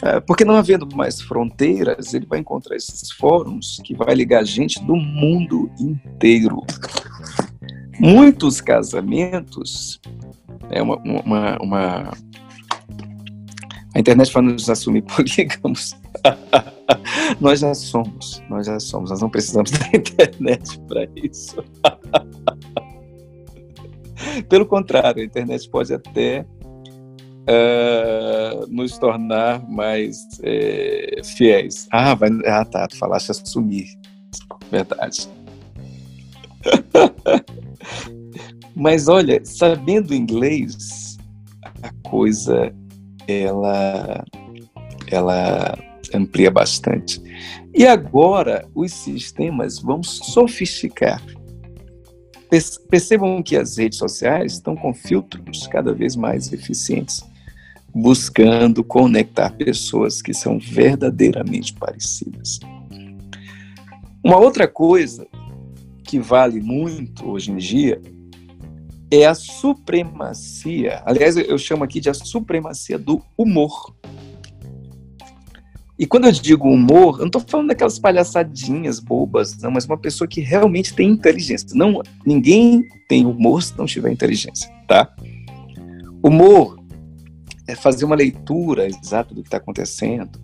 [0.01, 4.83] é, porque não havendo mais fronteiras, ele vai encontrar esses fóruns que vai ligar gente
[4.83, 6.63] do mundo inteiro.
[7.99, 10.01] Muitos casamentos,
[10.71, 12.11] é uma, uma, uma
[13.93, 15.95] a internet para nos assumir polígamos.
[17.39, 21.63] nós já somos, nós já somos, nós não precisamos da internet para isso.
[24.47, 26.45] Pelo contrário, a internet pode até
[27.41, 31.87] uh, nos tornar mais uh, fiéis.
[31.91, 33.87] Ah, vai, ah, tá, tu falaste assumir.
[34.71, 35.29] Verdade.
[38.75, 41.17] Mas olha, sabendo inglês,
[41.81, 42.73] a coisa
[43.27, 44.25] ela,
[45.07, 45.77] ela
[46.13, 47.21] amplia bastante.
[47.73, 51.21] E agora os sistemas vão sofisticar.
[52.89, 57.23] Percebam que as redes sociais estão com filtros cada vez mais eficientes,
[57.93, 62.59] buscando conectar pessoas que são verdadeiramente parecidas.
[64.23, 65.25] Uma outra coisa
[66.03, 68.01] que vale muito hoje em dia
[69.11, 73.93] é a supremacia, aliás, eu chamo aqui de a supremacia do humor.
[75.99, 79.97] E quando eu digo humor, eu não estou falando daquelas palhaçadinhas bobas, não, mas uma
[79.97, 81.67] pessoa que realmente tem inteligência.
[81.75, 85.13] Não, ninguém tem humor se não tiver inteligência, tá?
[86.23, 86.79] Humor
[87.67, 90.39] é fazer uma leitura exata do que está acontecendo,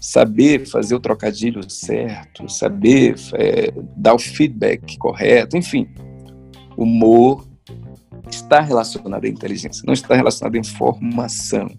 [0.00, 5.86] saber fazer o trocadilho certo, saber é, dar o feedback correto, enfim.
[6.76, 7.49] Humor
[8.28, 11.70] está relacionado à inteligência, não está relacionado à informação,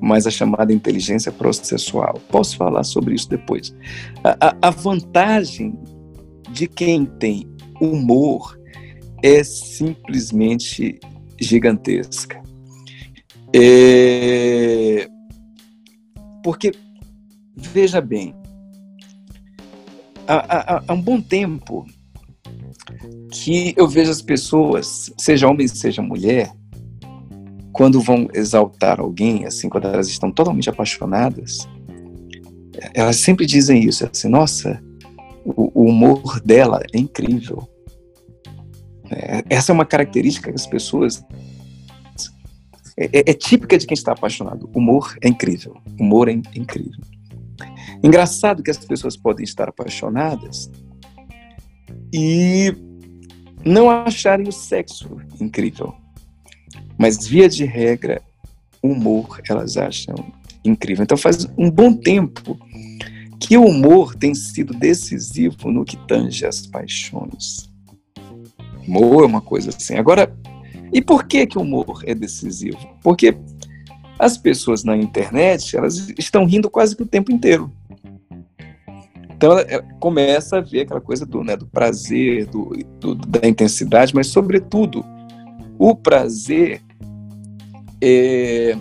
[0.00, 2.20] mas à chamada inteligência processual.
[2.30, 3.74] Posso falar sobre isso depois.
[4.22, 5.78] A, a, a vantagem
[6.50, 7.48] de quem tem
[7.80, 8.58] humor
[9.22, 11.00] é simplesmente
[11.40, 12.42] gigantesca.
[13.54, 15.08] É...
[16.42, 16.72] Porque,
[17.56, 18.34] veja bem,
[20.26, 21.86] há, há, há um bom tempo
[23.34, 26.52] que eu vejo as pessoas, seja homem, seja mulher,
[27.72, 31.68] quando vão exaltar alguém, assim, quando elas estão totalmente apaixonadas,
[32.94, 34.80] elas sempre dizem isso, assim, nossa,
[35.44, 37.68] o, o humor dela é incrível.
[39.10, 41.24] É, essa é uma característica que as pessoas
[42.96, 44.70] é, é, é, típica de quem está apaixonado.
[44.72, 45.76] Humor é incrível.
[45.98, 47.02] Humor é incrível.
[48.02, 50.70] Engraçado que as pessoas podem estar apaixonadas
[52.12, 52.72] e
[53.64, 55.94] não acharem o sexo incrível.
[56.98, 58.22] Mas, via de regra,
[58.82, 60.14] o humor elas acham
[60.64, 61.02] incrível.
[61.02, 62.58] Então, faz um bom tempo
[63.40, 67.70] que o humor tem sido decisivo no que tange as paixões.
[68.86, 69.96] Humor é uma coisa assim.
[69.96, 70.34] Agora,
[70.92, 72.78] e por que, que o humor é decisivo?
[73.02, 73.36] Porque
[74.18, 77.70] as pessoas na internet elas estão rindo quase que o tempo inteiro.
[79.44, 83.46] Então ela, ela começa a ver aquela coisa do, né, do prazer, do, do, da
[83.46, 85.04] intensidade, mas sobretudo
[85.78, 86.80] o prazer
[88.00, 88.74] é,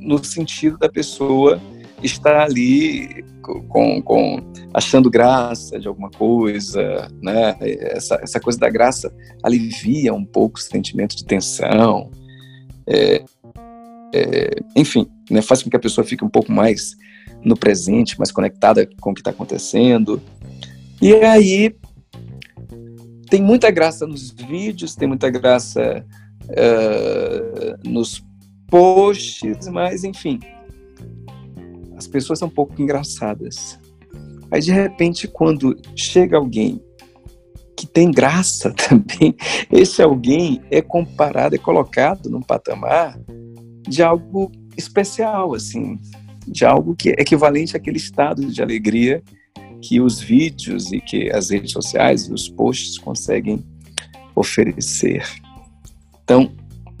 [0.00, 1.60] no sentido da pessoa
[2.00, 4.40] estar ali com, com,
[4.72, 7.56] achando graça de alguma coisa, né?
[7.60, 12.12] Essa, essa coisa da graça alivia um pouco o sentimento de tensão,
[12.86, 13.24] é,
[14.14, 15.42] é, enfim, né?
[15.42, 16.96] faz com que a pessoa fique um pouco mais
[17.44, 20.20] no presente, mais conectada com o que está acontecendo.
[21.00, 21.74] E aí
[23.28, 26.04] tem muita graça nos vídeos, tem muita graça
[26.44, 28.24] uh, nos
[28.66, 30.40] posts, mas enfim,
[31.96, 33.78] as pessoas são um pouco engraçadas.
[34.50, 36.82] Aí de repente, quando chega alguém
[37.76, 39.36] que tem graça também,
[39.70, 43.18] esse alguém é comparado, é colocado num patamar
[43.86, 45.98] de algo especial, assim,
[46.50, 49.22] de algo que é equivalente àquele estado de alegria
[49.80, 53.64] que os vídeos e que as redes sociais e os posts conseguem
[54.34, 55.24] oferecer.
[56.24, 56.52] Então,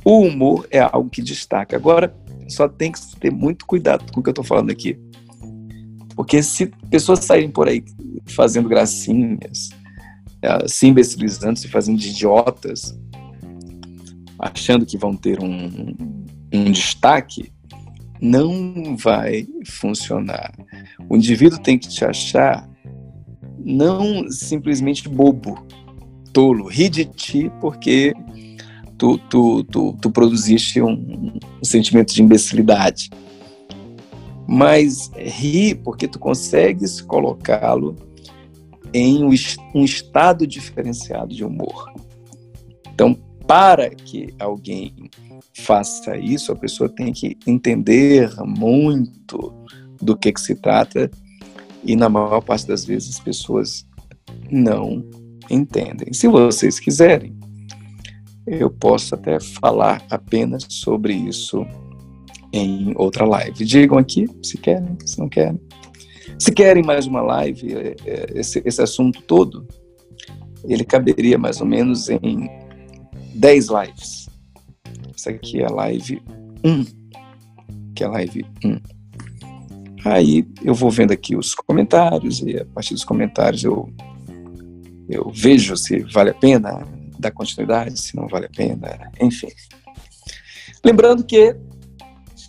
[0.04, 1.76] o humor é algo que destaca.
[1.76, 2.14] Agora,
[2.48, 4.98] só tem que ter muito cuidado com o que eu estou falando aqui.
[6.14, 7.84] Porque se pessoas saírem por aí
[8.26, 9.70] fazendo gracinhas,
[10.42, 12.98] é, se imbecilizando, se fazendo de idiotas,
[14.38, 15.94] achando que vão ter um,
[16.52, 17.52] um destaque,
[18.20, 20.52] não vai funcionar.
[21.08, 22.68] O indivíduo tem que te achar
[23.58, 25.66] não simplesmente bobo,
[26.32, 28.14] tolo, ri de ti porque
[28.96, 33.10] tu, tu, tu, tu produziste um, um sentimento de imbecilidade.
[34.46, 37.94] Mas ri porque tu consegues colocá-lo
[38.92, 41.92] em um estado diferenciado de humor.
[42.94, 43.14] Então,
[43.46, 44.94] para que alguém
[45.54, 49.54] faça isso, a pessoa tem que entender muito
[50.00, 51.10] do que, que se trata
[51.84, 53.86] e na maior parte das vezes as pessoas
[54.50, 55.04] não
[55.50, 56.12] entendem.
[56.12, 57.36] Se vocês quiserem,
[58.46, 61.66] eu posso até falar apenas sobre isso
[62.52, 63.64] em outra live.
[63.64, 65.60] Digam aqui se querem, se não querem.
[66.38, 69.66] Se querem mais uma live, é, é, esse, esse assunto todo,
[70.64, 72.48] ele caberia mais ou menos em
[73.34, 74.27] 10 lives.
[75.18, 76.22] Essa aqui é a live
[76.64, 76.84] 1,
[77.92, 78.80] que é live 1.
[80.04, 83.92] Aí eu vou vendo aqui os comentários e a partir dos comentários eu,
[85.08, 86.86] eu vejo se vale a pena
[87.18, 89.48] dar continuidade, se não vale a pena, enfim.
[90.84, 91.56] Lembrando que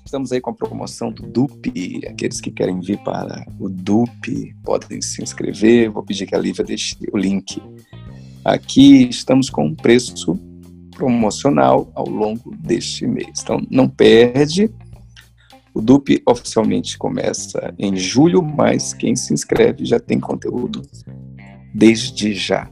[0.06, 5.02] estamos aí com a promoção do DUP, aqueles que querem vir para o DUP podem
[5.02, 7.60] se inscrever, vou pedir que a Lívia deixe o link
[8.46, 10.40] aqui, estamos com um preço
[11.00, 14.70] promocional ao longo deste mês, então não perde,
[15.74, 20.82] o DUP oficialmente começa em julho, mas quem se inscreve já tem conteúdo
[21.74, 22.70] desde já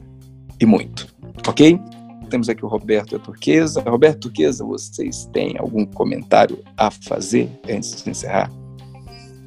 [0.60, 1.08] e muito,
[1.48, 1.80] ok?
[2.28, 3.80] Temos aqui o Roberto Turquesa.
[3.80, 8.52] Roberto Turquesa, vocês têm algum comentário a fazer antes de encerrar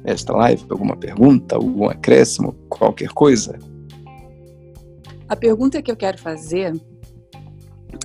[0.04, 0.64] esta live?
[0.68, 3.56] Alguma pergunta, algum acréscimo, qualquer coisa?
[5.28, 6.74] A pergunta que eu quero fazer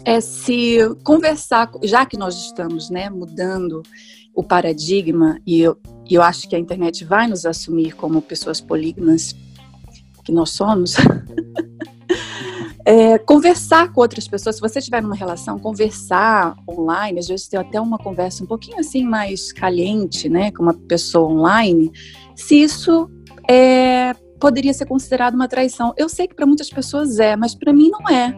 [0.05, 3.83] é se conversar, já que nós estamos né, mudando
[4.33, 5.77] o paradigma, e eu,
[6.09, 9.35] eu acho que a internet vai nos assumir como pessoas polígamas,
[10.23, 10.95] que nós somos,
[12.85, 14.55] é, conversar com outras pessoas.
[14.55, 18.79] Se você estiver numa relação, conversar online, às vezes ter até uma conversa um pouquinho
[18.79, 21.91] assim mais caliente, né, com uma pessoa online,
[22.35, 23.09] se isso
[23.49, 25.93] é, poderia ser considerado uma traição.
[25.97, 28.33] Eu sei que para muitas pessoas é, mas para mim não é.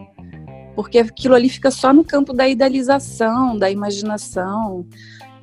[0.80, 4.86] Porque aquilo ali fica só no campo da idealização, da imaginação.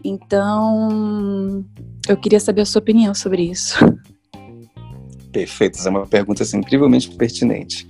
[0.04, 1.64] Então,
[2.10, 3.78] eu queria saber a sua opinião sobre isso.
[5.32, 7.88] Perfeito, é uma pergunta assim, incrivelmente pertinente.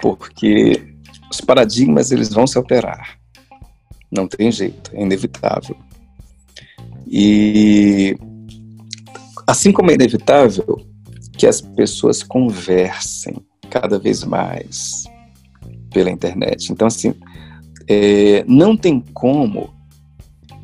[0.00, 0.94] Porque
[1.28, 3.18] os paradigmas eles vão se alterar.
[4.08, 5.76] Não tem jeito, é inevitável.
[7.04, 8.16] E
[9.44, 10.86] assim como é inevitável
[11.36, 15.07] que as pessoas conversem cada vez mais
[15.98, 16.72] pela internet.
[16.72, 17.12] Então, assim,
[17.88, 19.74] é, não tem como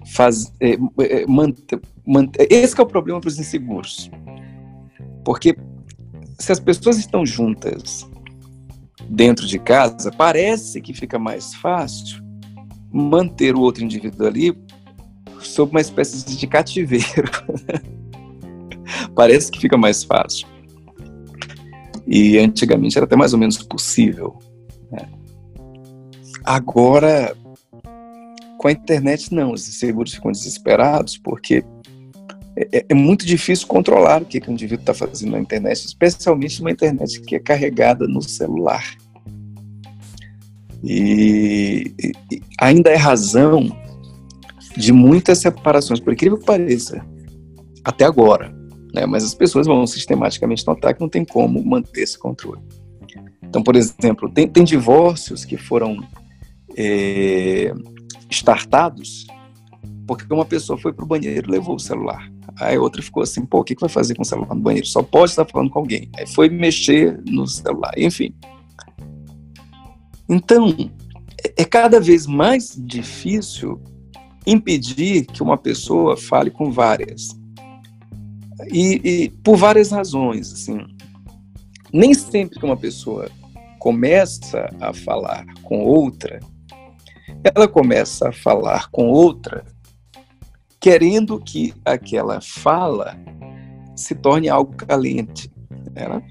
[0.07, 4.09] fazer, é, é, manter, manter, esse é o problema para os inseguros.
[5.24, 5.57] Porque
[6.39, 8.09] se as pessoas estão juntas
[9.09, 12.22] dentro de casa, parece que fica mais fácil
[12.93, 14.57] manter o outro indivíduo ali
[15.41, 17.28] sob uma espécie de cativeiro.
[19.16, 20.47] parece que fica mais fácil.
[22.07, 24.39] E antigamente era até mais ou menos possível.
[26.45, 27.35] Agora
[28.65, 29.53] com a internet, não.
[29.53, 31.63] Os seguros ficam desesperados porque
[32.57, 35.85] é, é, é muito difícil controlar o que, que o indivíduo está fazendo na internet,
[35.85, 38.83] especialmente uma internet que é carregada no celular.
[40.83, 41.93] E,
[42.31, 43.77] e ainda é razão
[44.77, 47.05] de muitas separações, por incrível que pareça,
[47.85, 48.55] até agora.
[48.95, 49.05] Né?
[49.05, 52.63] Mas as pessoas vão sistematicamente notar que não tem como manter esse controle.
[53.43, 55.99] Então, por exemplo, tem, tem divórcios que foram
[56.77, 57.72] é,
[58.31, 59.27] startados
[60.07, 62.31] porque uma pessoa foi para o banheiro e levou o celular.
[62.61, 64.61] Aí a outra ficou assim, pô, o que, que vai fazer com o celular no
[64.61, 64.87] banheiro?
[64.87, 66.11] Só pode estar falando com alguém.
[66.16, 68.35] Aí foi mexer no celular, enfim.
[70.29, 70.75] Então,
[71.43, 73.81] é, é cada vez mais difícil
[74.47, 77.31] impedir que uma pessoa fale com várias.
[78.70, 80.79] E, e, por várias razões, assim.
[81.93, 83.31] Nem sempre que uma pessoa
[83.79, 86.41] começa a falar com outra,
[87.45, 89.65] ela começa a falar com outra,
[90.81, 93.17] querendo que aquela fala
[93.95, 95.53] se torne algo calente.
[95.95, 96.23] Ela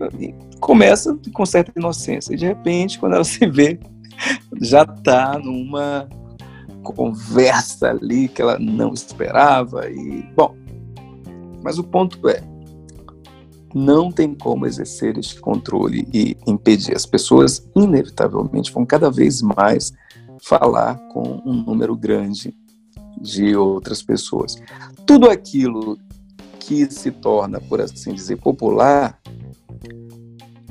[0.60, 3.80] começa com certa inocência e de repente, quando ela se vê,
[4.60, 6.10] já está numa
[6.84, 10.56] conversa ali que ela não esperava e bom.
[11.64, 12.44] Mas o ponto é,
[13.74, 16.96] não tem como exercer este controle e impedir.
[16.96, 19.94] As pessoas, inevitavelmente, vão cada vez mais
[20.44, 22.54] falar com um número grande
[23.20, 24.56] de outras pessoas.
[25.06, 25.98] Tudo aquilo
[26.60, 29.20] que se torna, por assim dizer, popular,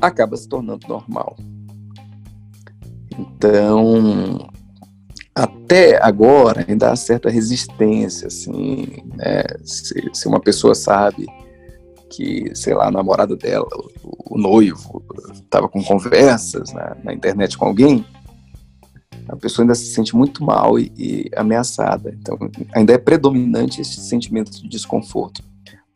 [0.01, 1.37] acaba se tornando normal.
[3.19, 4.51] Então,
[5.35, 9.43] até agora ainda há certa resistência, assim, né?
[9.65, 11.27] se, se uma pessoa sabe
[12.11, 13.69] que, sei lá, a namorada dela,
[14.03, 15.03] o, o noivo,
[15.33, 18.05] estava com conversas na, na, internet com alguém,
[19.29, 22.17] a pessoa ainda se sente muito mal e, e, ameaçada.
[22.19, 22.39] Então,
[22.73, 25.43] ainda é predominante esse sentimento de desconforto.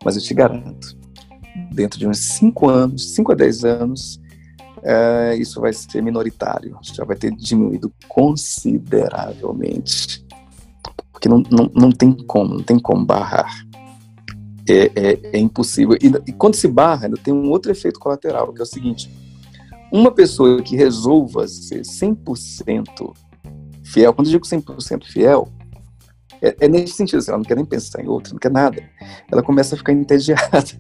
[0.04, 0.96] Mas eu te garanto,
[1.72, 4.20] dentro de uns 5 anos, 5 a 10 anos,
[4.82, 10.24] é, isso vai ser minoritário, já vai ter diminuído consideravelmente.
[11.10, 13.66] Porque não, não, não tem como, não tem como barrar.
[14.68, 15.96] É, é, é impossível.
[16.00, 19.10] E, e, quando se barra, ainda tem um outro efeito colateral, que é o seguinte:
[19.96, 23.14] uma pessoa que resolva ser 100%
[23.82, 25.48] fiel, quando eu digo 100% fiel,
[26.42, 28.82] é, é, nesse sentido, assim, ela não quer nem pensar em outro, não quer nada.
[29.32, 30.66] Ela começa a ficar entediada.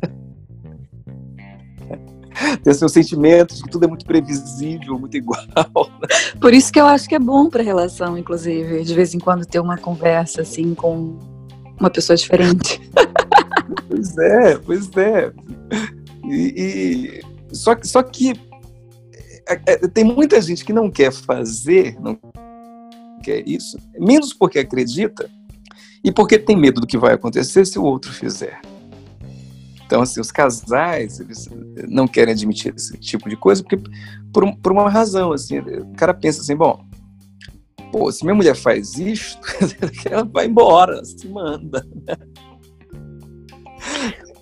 [2.62, 5.40] Tem seu sentimento de que tudo é muito previsível, muito igual.
[5.46, 5.64] Né?
[6.38, 9.18] Por isso que eu acho que é bom para a relação, inclusive, de vez em
[9.18, 11.18] quando ter uma conversa assim com
[11.80, 12.78] uma pessoa diferente.
[13.88, 15.32] pois é, pois é.
[16.28, 18.34] E, e só, só que
[19.92, 22.18] tem muita gente que não quer fazer, não
[23.22, 25.28] quer isso, menos porque acredita
[26.02, 28.60] e porque tem medo do que vai acontecer se o outro fizer.
[29.84, 31.48] Então, assim, os casais, eles
[31.88, 33.78] não querem admitir esse tipo de coisa porque
[34.32, 36.84] por, por uma razão, assim, o cara pensa assim, bom,
[37.92, 39.40] pô, se minha mulher faz isto,
[40.10, 41.86] ela vai embora, se manda.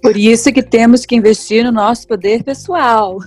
[0.02, 3.18] Por isso que temos que investir no nosso poder pessoal.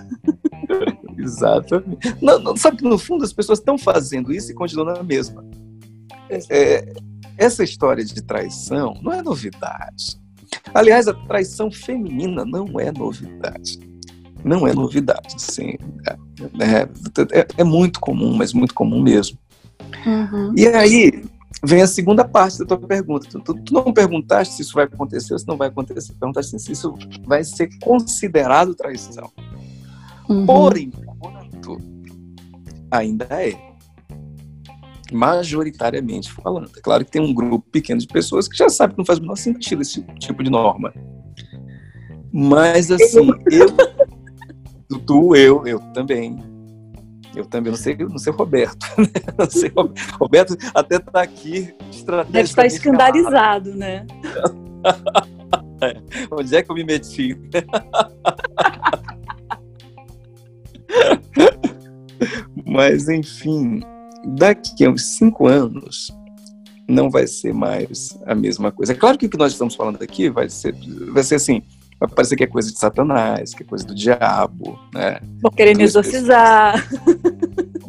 [1.21, 2.15] Exatamente.
[2.21, 5.43] Não, não, sabe que no fundo as pessoas estão fazendo isso e continuam na mesma.
[6.29, 6.93] É,
[7.37, 10.19] essa história de traição não é novidade.
[10.73, 13.79] Aliás, a traição feminina não é novidade.
[14.43, 15.73] Não é novidade, sim.
[16.05, 16.83] É,
[17.33, 19.37] é, é muito comum, mas muito comum mesmo.
[20.05, 20.53] Uhum.
[20.55, 21.23] E aí
[21.63, 23.27] vem a segunda parte da tua pergunta.
[23.27, 26.13] Tu, tu, não perguntaste se isso vai acontecer ou se não vai acontecer.
[26.13, 26.93] Perguntaste se isso
[27.25, 29.31] vai ser considerado traição.
[30.29, 30.45] Uhum.
[30.45, 31.06] Por enquanto,
[32.91, 33.67] ainda é
[35.11, 36.69] majoritariamente falando.
[36.75, 39.19] É claro que tem um grupo pequeno de pessoas que já sabe que não faz
[39.19, 40.93] o menor sentido esse tipo de norma.
[42.31, 46.37] Mas assim, eu, tu, eu, eu também.
[47.35, 48.85] Eu também não sei, não sei Roberto.
[48.97, 49.07] Né?
[49.37, 49.71] Não sei,
[50.19, 51.75] Roberto até está aqui
[52.31, 54.05] Deve estar escandalizado, né?
[55.81, 56.01] é,
[56.31, 57.35] onde é que eu me meti?
[62.77, 63.81] Mas enfim,
[64.23, 66.15] daqui a uns cinco anos
[66.87, 68.91] não vai ser mais a mesma coisa.
[68.93, 70.75] É claro que o que nós estamos falando aqui vai ser,
[71.11, 71.63] vai ser assim,
[71.99, 75.19] vai parecer que é coisa de Satanás, que é coisa do diabo, né?
[75.41, 76.87] Vão querer me exorcizar.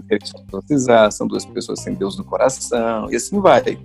[0.08, 3.78] Querer exorcizar, são duas pessoas sem Deus no coração, e assim vai.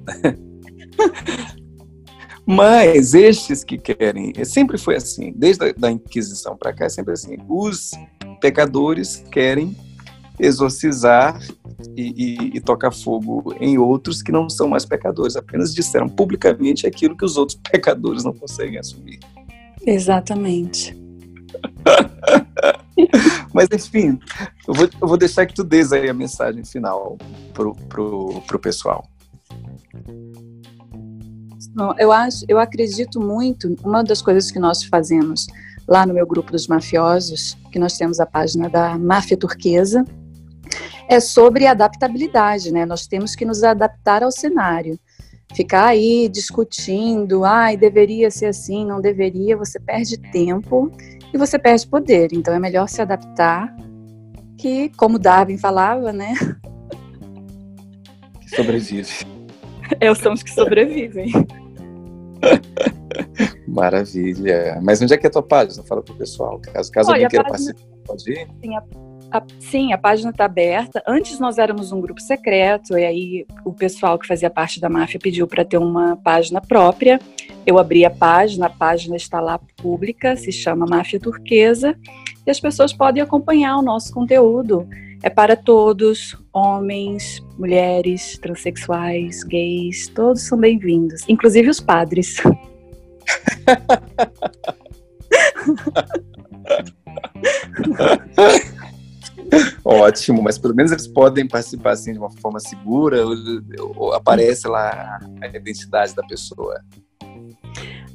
[2.48, 7.12] Mas estes que querem, sempre foi assim, desde a da Inquisição para cá, é sempre
[7.12, 7.92] assim, os
[8.40, 9.76] pecadores querem
[10.40, 11.40] exorcizar
[11.96, 16.88] e, e, e, tocar fogo em outros que não são mais pecadores, apenas disseram publicamente
[16.88, 19.20] aquilo que os outros pecadores não conseguem assumir.
[19.86, 20.98] Exatamente.
[23.54, 24.20] Mas, enfim,
[24.68, 27.18] eu vou, eu vou, deixar que tu dês aí a mensagem final
[27.54, 29.08] pro, pro, pro pessoal.
[31.98, 33.76] Eu acho, eu acredito muito.
[33.84, 35.48] Uma das coisas que nós fazemos
[35.88, 40.06] lá no meu grupo dos mafiosos, que nós temos a página da Máfia Turquesa,
[41.10, 42.86] é sobre adaptabilidade, né?
[42.86, 44.98] Nós temos que nos adaptar ao cenário.
[45.54, 50.92] Ficar aí discutindo, ai, deveria ser assim, não deveria, você perde tempo
[51.34, 52.34] e você perde poder.
[52.34, 53.74] Então é melhor se adaptar,
[54.58, 56.34] que, como Darwin falava, né?
[58.56, 59.26] Sobrevive.
[60.00, 61.32] É, são os que sobrevivem.
[63.68, 64.80] Maravilha.
[64.82, 65.84] Mas onde é que é a tua página?
[65.84, 66.60] Fala pro pessoal.
[66.60, 67.74] Caso, caso Olha, alguém queira página...
[67.74, 68.48] participar, pode ir?
[68.62, 68.82] Sim, a
[69.34, 71.02] a, sim, a página está aberta.
[71.08, 75.20] Antes nós éramos um grupo secreto, e aí o pessoal que fazia parte da máfia
[75.20, 77.20] pediu para ter uma página própria.
[77.66, 81.98] Eu abri a página, a página está lá pública, se chama Máfia Turquesa,
[82.46, 84.88] e as pessoas podem acompanhar o nosso conteúdo.
[85.24, 92.36] É para todos, homens, mulheres, transexuais, gays, todos são bem-vindos, inclusive os padres.
[100.04, 103.36] ótimo, mas pelo menos eles podem participar assim de uma forma segura, ou,
[103.96, 106.82] ou aparece lá a identidade da pessoa.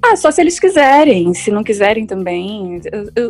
[0.02, 1.35] Ah, só se eles quiserem.
[1.35, 2.81] Se não quiserem também.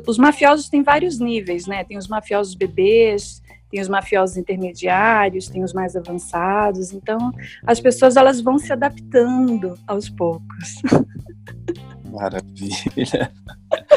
[0.07, 1.83] Os mafiosos têm vários níveis, né?
[1.85, 3.41] Tem os mafiosos bebês,
[3.71, 6.93] tem os mafiosos intermediários, tem os mais avançados.
[6.93, 7.33] Então,
[7.67, 10.83] as pessoas elas vão se adaptando aos poucos.
[12.11, 13.33] Maravilha.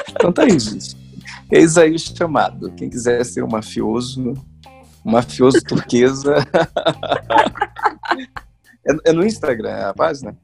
[0.10, 0.96] Então tá aí, gente.
[1.52, 2.72] Eis aí o chamado.
[2.72, 4.34] Quem quiser ser um mafioso,
[5.03, 6.36] mafioso turquesa.
[8.88, 10.38] é, é no Instagram a página?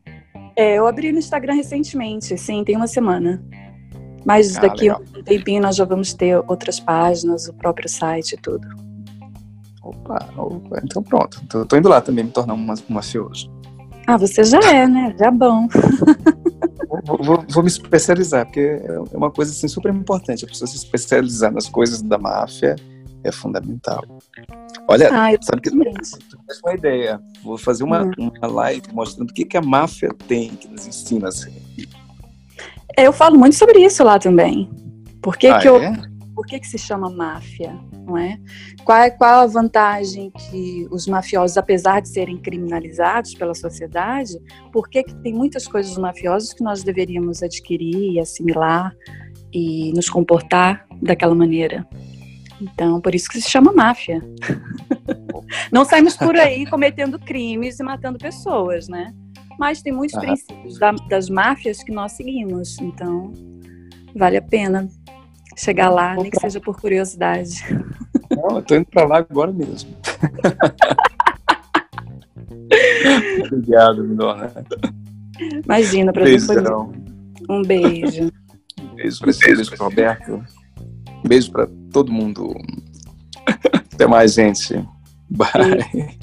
[0.55, 3.43] É, eu abri no Instagram recentemente, sim, tem uma semana.
[4.25, 8.33] Mas ah, daqui a um tempinho nós já vamos ter outras páginas, o próprio site
[8.33, 8.67] e tudo.
[9.83, 11.41] Opa, opa, então pronto.
[11.47, 13.49] Tô, tô indo lá também me tornar um, mafioso.
[14.05, 15.15] Ah, você já é, né?
[15.17, 15.67] Já é bom.
[17.05, 20.43] Vou, vou, vou, me especializar, porque é uma coisa assim, super importante.
[20.43, 22.75] A pessoa se especializar nas coisas da máfia
[23.23, 24.03] é fundamental.
[24.87, 27.19] Olha, ah, sabe que uma ideia.
[27.43, 28.31] Vou fazer uma, uhum.
[28.37, 31.27] uma live mostrando o que, que a máfia tem que nos ensina.
[31.27, 31.53] Assim.
[32.97, 34.69] Eu falo muito sobre isso lá também.
[35.21, 35.93] Por que, ah, que, eu, é?
[36.33, 37.77] por que, que se chama máfia?
[38.05, 38.39] Não é?
[38.85, 44.39] Qual, é, qual a vantagem que os mafiosos, apesar de serem criminalizados pela sociedade,
[44.71, 48.95] por que, que tem muitas coisas mafiosos que nós deveríamos adquirir e assimilar
[49.51, 51.85] e nos comportar daquela maneira?
[52.61, 54.21] Então, por isso que se chama máfia.
[55.71, 59.13] Não saímos por aí cometendo crimes e matando pessoas, né?
[59.59, 60.21] Mas tem muitos ah.
[60.21, 62.79] princípios da, das máfias que nós seguimos.
[62.79, 63.31] Então,
[64.15, 64.87] vale a pena
[65.55, 67.63] chegar lá, nem que seja por curiosidade.
[68.35, 69.95] Não, eu tô indo para lá agora mesmo.
[73.45, 74.53] Obrigado, Mindona.
[75.63, 76.47] Imagina, para beijo,
[77.49, 78.31] Um beijo.
[78.79, 80.43] Um beijo para Roberto.
[81.27, 82.55] Beijo para todo mundo.
[83.93, 84.73] Até mais, gente.
[85.29, 86.17] Bye.